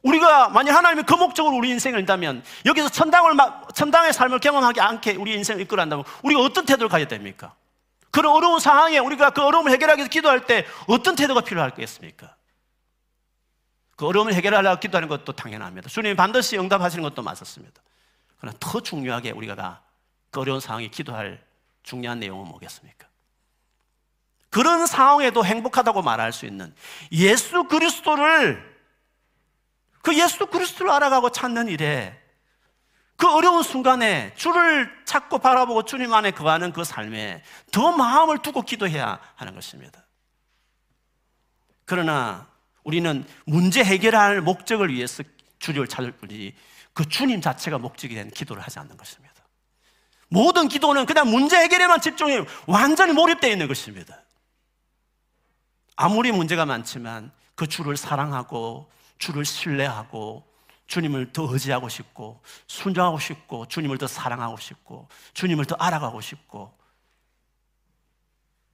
우리가 0.00 0.48
만약 0.48 0.78
하나님이 0.78 1.02
그 1.02 1.12
목적으로 1.12 1.54
우리 1.56 1.68
인생을 1.68 2.00
인다면 2.00 2.42
여기서 2.64 2.88
천당을 2.88 3.36
천당의 3.74 4.14
삶을 4.14 4.38
경험하지 4.38 4.80
않게 4.80 5.16
우리 5.16 5.34
인생을 5.34 5.60
이끌어간다면 5.60 6.06
우리가 6.22 6.40
어떤 6.40 6.64
태도를 6.64 6.88
가져야 6.88 7.06
됩니까? 7.06 7.52
그런 8.10 8.32
어려운 8.32 8.60
상황에 8.60 8.98
우리가 8.98 9.28
그 9.28 9.42
어려움을 9.42 9.72
해결하기 9.72 9.98
위해서 9.98 10.08
기도할 10.08 10.46
때 10.46 10.64
어떤 10.86 11.16
태도가 11.16 11.42
필요할겠습니까? 11.42 12.39
그 14.00 14.06
어려움을 14.06 14.32
해결하려고 14.32 14.80
기도하는 14.80 15.10
것도 15.10 15.32
당연합니다. 15.32 15.90
주님이 15.90 16.16
반드시 16.16 16.56
응답하시는 16.56 17.02
것도 17.02 17.20
맞았습니다. 17.20 17.82
그러나 18.38 18.56
더 18.58 18.80
중요하게 18.80 19.32
우리가 19.32 19.82
그 20.30 20.40
어려운 20.40 20.58
상황에 20.58 20.88
기도할 20.88 21.44
중요한 21.82 22.18
내용은 22.18 22.48
뭐겠습니까? 22.48 23.06
그런 24.48 24.86
상황에도 24.86 25.44
행복하다고 25.44 26.00
말할 26.00 26.32
수 26.32 26.46
있는 26.46 26.74
예수 27.12 27.64
그리스도를 27.64 28.74
그 30.00 30.18
예수 30.18 30.46
그리스도를 30.46 30.90
알아가고 30.92 31.28
찾는 31.28 31.68
일에 31.68 32.18
그 33.16 33.30
어려운 33.30 33.62
순간에 33.62 34.32
주를 34.34 34.90
찾고 35.04 35.40
바라보고 35.40 35.84
주님 35.84 36.14
안에 36.14 36.30
거하는 36.30 36.72
그 36.72 36.84
삶에 36.84 37.42
더 37.70 37.94
마음을 37.94 38.38
두고 38.38 38.62
기도해야 38.62 39.20
하는 39.34 39.54
것입니다. 39.54 40.02
그러나 41.84 42.49
우리는 42.84 43.24
문제 43.44 43.84
해결할 43.84 44.40
목적을 44.40 44.92
위해서 44.92 45.22
주를 45.58 45.86
찾을 45.86 46.12
뿐이지 46.12 46.54
그 46.92 47.08
주님 47.08 47.40
자체가 47.40 47.78
목적이 47.78 48.14
된 48.14 48.30
기도를 48.30 48.62
하지 48.62 48.78
않는 48.78 48.96
것입니다. 48.96 49.34
모든 50.28 50.68
기도는 50.68 51.06
그냥 51.06 51.28
문제 51.28 51.56
해결에만 51.56 52.00
집중해 52.00 52.44
완전히 52.66 53.12
몰입되어 53.12 53.50
있는 53.50 53.68
것입니다. 53.68 54.22
아무리 55.96 56.32
문제가 56.32 56.64
많지만 56.64 57.32
그 57.54 57.66
주를 57.66 57.96
사랑하고 57.96 58.90
주를 59.18 59.44
신뢰하고 59.44 60.48
주님을 60.86 61.32
더 61.32 61.46
의지하고 61.52 61.88
싶고 61.88 62.42
순종하고 62.66 63.18
싶고 63.18 63.66
주님을 63.66 63.98
더 63.98 64.06
사랑하고 64.06 64.56
싶고 64.56 65.08
주님을 65.34 65.66
더 65.66 65.76
알아가고 65.76 66.20
싶고 66.20 66.76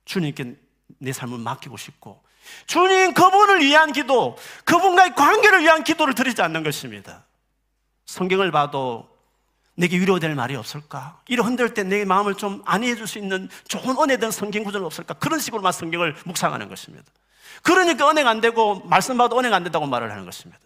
주님께 0.05 0.57
내 0.99 1.13
삶을 1.13 1.39
맡기고 1.39 1.77
싶고 1.77 2.23
주님 2.67 3.15
그분을 3.15 3.61
위한 3.61 3.93
기도, 3.93 4.37
그분과의 4.65 5.15
관계를 5.15 5.63
위한 5.63 5.85
기도를 5.85 6.15
드리지 6.15 6.43
않는 6.43 6.63
것입니다. 6.63 7.25
성경을 8.07 8.51
봐도 8.51 9.09
내게 9.75 9.99
위로될 9.99 10.35
말이 10.35 10.57
없을까? 10.57 11.21
이를 11.29 11.45
흔들 11.45 11.75
때 11.75 11.83
내 11.83 12.05
마음을 12.05 12.35
좀 12.35 12.63
안위해 12.65 12.97
줄 12.97 13.07
수 13.07 13.19
있는 13.19 13.49
좋은 13.69 13.97
은혜된 13.99 14.31
성경 14.31 14.65
구절은 14.65 14.87
없을까? 14.87 15.15
그런 15.15 15.39
식으로만 15.39 15.73
성경을 15.73 16.17
묵상하는 16.25 16.69
것입니다. 16.69 17.05
그러니까 17.63 18.09
은혜가 18.11 18.31
안 18.31 18.41
되고 18.41 18.81
말씀 18.87 19.17
봐도 19.19 19.39
은혜가 19.39 19.57
안 19.57 19.65
된다고 19.65 19.87
말을 19.87 20.11
하는 20.11 20.25
것입니다. 20.25 20.61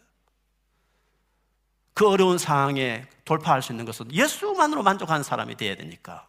그 1.95 2.09
어려운 2.09 2.39
상황에 2.39 3.07
돌파할 3.25 3.63
수 3.63 3.73
있는 3.73 3.85
것은 3.85 4.13
예수만으로 4.13 4.83
만족하는 4.83 5.23
사람이 5.23 5.57
되어야 5.57 5.77
되니까 5.77 6.27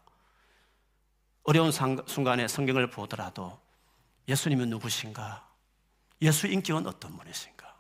어려운 1.43 1.71
순간에 1.71 2.47
성경을 2.47 2.89
보더라도 2.89 3.59
예수님은 4.27 4.69
누구신가? 4.69 5.47
예수 6.21 6.47
인격은 6.47 6.87
어떤 6.87 7.17
분이신가? 7.17 7.75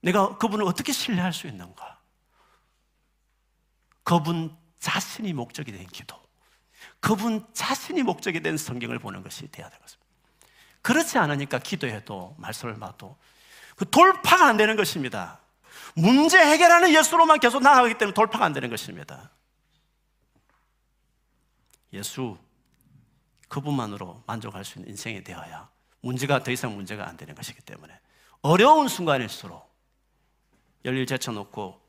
내가 0.00 0.38
그분을 0.38 0.64
어떻게 0.64 0.92
신뢰할 0.92 1.32
수 1.32 1.46
있는가? 1.46 2.00
그분 4.02 4.56
자신이 4.78 5.32
목적이 5.32 5.72
된 5.72 5.86
기도, 5.88 6.16
그분 7.00 7.46
자신이 7.52 8.02
목적이 8.02 8.40
된 8.40 8.56
성경을 8.56 8.98
보는 8.98 9.22
것이 9.22 9.50
되어야 9.50 9.68
되겠습니다. 9.68 10.06
그렇지 10.80 11.18
않으니까 11.18 11.58
기도해도 11.58 12.34
말씀을 12.38 12.78
봐도 12.78 13.18
그 13.76 13.88
돌파가 13.90 14.46
안 14.46 14.56
되는 14.56 14.76
것입니다. 14.76 15.40
문제 15.94 16.38
해결하는 16.38 16.94
예수로만 16.94 17.40
계속 17.40 17.62
나아가기 17.62 17.98
때문에 17.98 18.14
돌파가 18.14 18.44
안 18.44 18.52
되는 18.52 18.70
것입니다. 18.70 19.30
예수 21.92 22.38
그분만으로 23.48 24.22
만족할 24.26 24.64
수 24.64 24.78
있는 24.78 24.90
인생이 24.90 25.24
되어야 25.24 25.68
문제가 26.00 26.42
더 26.42 26.50
이상 26.50 26.74
문제가 26.74 27.08
안 27.08 27.16
되는 27.16 27.34
것이기 27.34 27.60
때문에 27.62 27.98
어려운 28.42 28.88
순간일수록 28.88 29.68
열일 30.84 31.06
제쳐놓고 31.06 31.80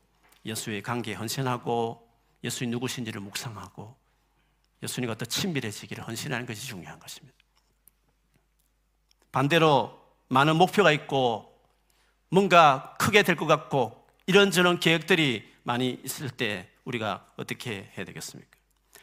예수의 0.44 0.82
관계에 0.82 1.14
헌신하고 1.14 2.08
예수님 2.42 2.70
누구신지를 2.72 3.20
묵상하고 3.20 3.96
예수님과 4.82 5.16
더 5.16 5.24
친밀해지기를 5.26 6.06
헌신하는 6.06 6.46
것이 6.46 6.66
중요한 6.66 6.98
것입니다. 6.98 7.36
반대로 9.30 10.00
많은 10.28 10.56
목표가 10.56 10.90
있고 10.92 11.54
뭔가 12.30 12.96
크게 12.98 13.22
될 13.22 13.36
것 13.36 13.46
같고 13.46 14.06
이런저런 14.26 14.80
계획들이 14.80 15.52
많이 15.62 16.00
있을 16.04 16.30
때 16.30 16.68
우리가 16.84 17.32
어떻게 17.36 17.92
해야 17.96 18.04
되겠습니까? 18.04 18.59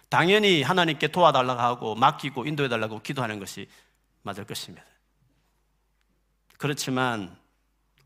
당연히 0.10 0.62
하나님께 0.62 1.10
도와달라고 1.10 1.60
하고 1.60 1.96
맡기고 1.96 2.46
인도해달라고 2.46 3.02
기도하는 3.02 3.40
것이 3.40 3.68
맞을 4.24 4.46
것입니다. 4.46 4.86
그렇지만 6.58 7.36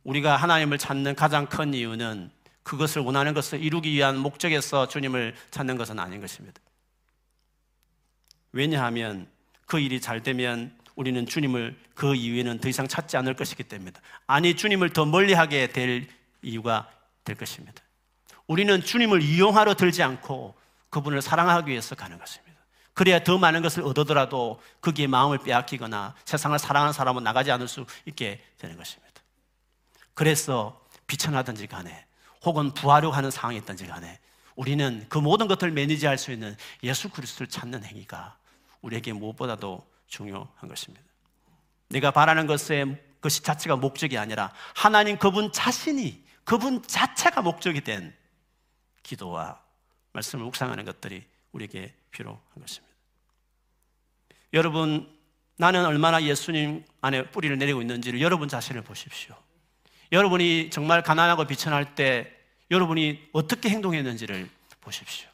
우리가 0.03 0.35
하나님을 0.35 0.77
찾는 0.77 1.15
가장 1.15 1.45
큰 1.47 1.73
이유는 1.73 2.31
그것을 2.63 3.01
원하는 3.01 3.33
것을 3.33 3.61
이루기 3.61 3.91
위한 3.91 4.17
목적에서 4.17 4.87
주님을 4.87 5.35
찾는 5.51 5.77
것은 5.77 5.99
아닌 5.99 6.21
것입니다. 6.21 6.59
왜냐하면 8.51 9.27
그 9.65 9.79
일이 9.79 10.01
잘 10.01 10.21
되면 10.21 10.75
우리는 10.95 11.25
주님을 11.25 11.77
그 11.95 12.15
이후에는 12.15 12.59
더 12.59 12.69
이상 12.69 12.87
찾지 12.87 13.15
않을 13.17 13.35
것이기 13.35 13.63
때문입니다. 13.63 14.01
아니, 14.27 14.55
주님을 14.55 14.89
더 14.91 15.05
멀리 15.05 15.33
하게 15.33 15.67
될 15.67 16.07
이유가 16.41 16.89
될 17.23 17.37
것입니다. 17.37 17.81
우리는 18.47 18.81
주님을 18.81 19.21
이용하러 19.21 19.75
들지 19.75 20.03
않고 20.03 20.55
그분을 20.91 21.23
사랑하기 21.23 21.71
위해서 21.71 21.95
가는 21.95 22.19
것입니다. 22.19 22.51
그래야 22.93 23.23
더 23.23 23.37
많은 23.37 23.61
것을 23.61 23.83
얻어더라도 23.83 24.61
거기에 24.81 25.07
마음을 25.07 25.39
빼앗기거나 25.39 26.13
세상을 26.25 26.59
사랑하는 26.59 26.93
사람은 26.93 27.23
나가지 27.23 27.49
않을 27.51 27.67
수 27.67 27.85
있게 28.05 28.43
되는 28.59 28.77
것입니다. 28.77 29.21
그래서 30.13 30.79
비천하든지 31.07 31.67
간에 31.67 32.05
혹은 32.43 32.73
부하려고 32.73 33.15
하는 33.15 33.31
상황이 33.31 33.57
있든지 33.57 33.87
간에 33.87 34.19
우리는 34.55 35.05
그 35.09 35.17
모든 35.17 35.47
것을 35.47 35.71
매니지할 35.71 36.17
수 36.17 36.31
있는 36.31 36.55
예수 36.83 37.09
그리스도를 37.09 37.47
찾는 37.47 37.83
행위가 37.83 38.37
우리에게 38.81 39.13
무엇보다도 39.13 39.87
중요한 40.07 40.67
것입니다. 40.67 41.03
내가 41.87 42.11
바라는 42.11 42.47
것의 42.47 43.01
것이 43.21 43.41
자체가 43.43 43.77
목적이 43.77 44.17
아니라 44.17 44.51
하나님 44.75 45.17
그분 45.17 45.51
자신이 45.51 46.23
그분 46.43 46.81
자체가 46.83 47.41
목적이 47.41 47.81
된 47.81 48.15
기도와 49.03 49.61
말씀을 50.13 50.45
묵상하는 50.45 50.85
것들이 50.85 51.23
우리에게 51.51 51.93
필요한 52.11 52.39
것입니다. 52.59 52.95
여러분, 54.53 55.09
나는 55.57 55.85
얼마나 55.85 56.23
예수님 56.23 56.83
안에 57.01 57.29
뿌리를 57.29 57.57
내리고 57.57 57.81
있는지를 57.81 58.21
여러분 58.21 58.49
자신을 58.49 58.81
보십시오. 58.81 59.35
여러분이 60.11 60.69
정말 60.71 61.03
가난하고 61.03 61.45
비천할 61.45 61.95
때 61.95 62.35
여러분이 62.69 63.29
어떻게 63.31 63.69
행동했는지를 63.69 64.49
보십시오. 64.81 65.29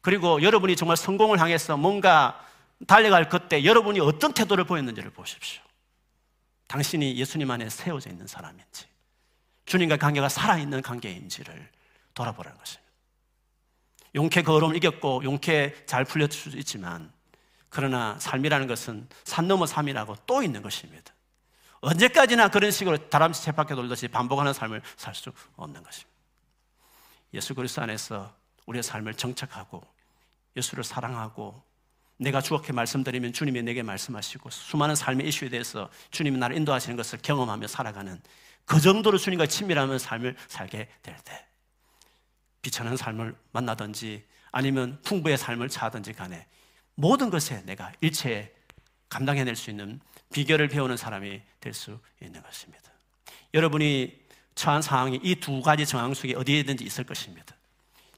그리고 0.00 0.42
여러분이 0.42 0.76
정말 0.76 0.96
성공을 0.96 1.38
향해서 1.38 1.76
뭔가 1.76 2.44
달려갈 2.86 3.28
그때 3.28 3.64
여러분이 3.64 4.00
어떤 4.00 4.34
태도를 4.34 4.64
보였는지를 4.64 5.10
보십시오. 5.10 5.62
당신이 6.66 7.16
예수님 7.16 7.50
안에 7.50 7.70
세워져 7.70 8.10
있는 8.10 8.26
사람인지, 8.26 8.86
주님과 9.66 9.96
관계가 9.96 10.28
살아있는 10.28 10.82
관계인지를 10.82 11.70
돌아보라는 12.14 12.58
것입니다. 12.58 12.83
용케 14.14 14.42
그 14.42 14.52
어려움을 14.52 14.76
이겼고 14.76 15.24
용케 15.24 15.86
잘 15.86 16.04
풀렸을 16.04 16.32
수도 16.32 16.58
있지만 16.58 17.12
그러나 17.68 18.16
삶이라는 18.20 18.66
것은 18.68 19.08
산 19.24 19.48
넘어 19.48 19.66
삶이라고 19.66 20.16
또 20.26 20.42
있는 20.42 20.62
것입니다. 20.62 21.12
언제까지나 21.80 22.48
그런 22.48 22.70
식으로 22.70 23.10
다람쥐 23.10 23.42
쳇바퀴 23.42 23.74
돌듯이 23.74 24.08
반복하는 24.08 24.52
삶을 24.52 24.80
살 24.96 25.14
수 25.14 25.32
없는 25.56 25.82
것입니다. 25.82 26.10
예수 27.34 27.54
그리스도 27.54 27.82
안에서 27.82 28.32
우리의 28.66 28.82
삶을 28.82 29.14
정착하고 29.14 29.82
예수를 30.56 30.84
사랑하고 30.84 31.60
내가 32.16 32.40
주옥해 32.40 32.72
말씀드리면 32.72 33.32
주님이 33.32 33.62
내게 33.62 33.82
말씀하시고 33.82 34.48
수많은 34.50 34.94
삶의 34.94 35.26
이슈에 35.28 35.48
대해서 35.48 35.90
주님이 36.12 36.38
나를 36.38 36.56
인도하시는 36.56 36.96
것을 36.96 37.18
경험하며 37.20 37.66
살아가는 37.66 38.22
그 38.64 38.80
정도로 38.80 39.18
주님과 39.18 39.46
친밀하면 39.46 39.98
삶을 39.98 40.36
살게 40.46 40.88
될 41.02 41.16
때 41.24 41.46
비천한 42.64 42.96
삶을 42.96 43.36
만나든지 43.52 44.24
아니면 44.50 44.98
풍부의 45.02 45.36
삶을 45.36 45.68
차든지 45.68 46.14
간에 46.14 46.46
모든 46.94 47.28
것에 47.28 47.62
내가 47.66 47.92
일체에 48.00 48.50
감당해낼 49.10 49.54
수 49.54 49.68
있는 49.70 50.00
비결을 50.32 50.68
배우는 50.68 50.96
사람이 50.96 51.42
될 51.60 51.74
수 51.74 52.00
있는 52.22 52.42
것입니다. 52.42 52.90
여러분이 53.52 54.18
처한 54.54 54.80
상황이 54.80 55.20
이 55.22 55.36
두 55.36 55.60
가지 55.60 55.84
정황 55.84 56.14
속에 56.14 56.34
어디에든지 56.34 56.84
있을 56.84 57.04
것입니다. 57.04 57.54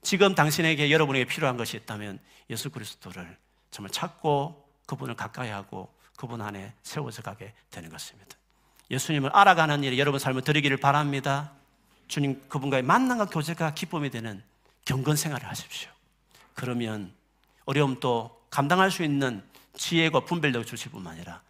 지금 0.02 0.34
당신에게 0.36 0.90
여러분에게 0.92 1.24
필요한 1.24 1.56
것이 1.56 1.76
있다면 1.76 2.20
예수 2.50 2.70
그리스도를 2.70 3.36
정말 3.72 3.90
찾고 3.90 4.64
그분을 4.86 5.16
가까이 5.16 5.48
하고 5.50 5.92
그분 6.16 6.40
안에 6.40 6.72
세워져 6.84 7.22
가게 7.22 7.52
되는 7.70 7.90
것입니다. 7.90 8.36
예수님을 8.90 9.30
알아가는 9.34 9.82
일에 9.82 9.98
여러분 9.98 10.20
삶을 10.20 10.42
드리기를 10.42 10.76
바랍니다. 10.76 11.52
주님 12.08 12.40
그분과의 12.48 12.82
만남과 12.82 13.26
교제가 13.26 13.74
기쁨이 13.74 14.10
되는 14.10 14.42
경건 14.84 15.16
생활을 15.16 15.48
하십시오. 15.48 15.90
그러면 16.54 17.12
어려움도 17.64 18.44
감당할 18.50 18.90
수 18.90 19.02
있는 19.02 19.42
지혜가 19.74 20.20
분별력 20.20 20.66
주실 20.66 20.90
뿐만 20.90 21.14
아니라 21.14 21.42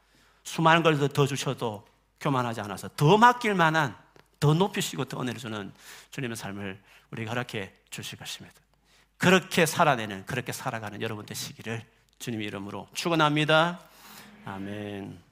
수많은 0.45 0.83
걸 0.83 0.97
더 1.09 1.27
주셔도 1.27 1.87
교만하지 2.21 2.61
않아서 2.63 2.89
더 2.97 3.19
맡길 3.19 3.55
만한 3.55 3.97
더 4.41 4.55
높이시고 4.55 5.05
더 5.07 5.21
은혜를 5.21 5.41
주는 5.41 5.73
주님의 6.11 6.37
삶을 6.37 6.81
우리가 7.11 7.31
허락해 7.31 7.73
주실 7.91 8.19
것입니다. 8.19 8.55
그렇게 9.19 9.65
살아내는, 9.65 10.27
그렇게 10.27 10.53
살아가는 10.53 11.01
여러분 11.01 11.25
되시기를 11.25 11.85
주님 12.19 12.43
이름으로 12.43 12.89
축원합니다. 12.95 13.81
아멘. 14.45 15.26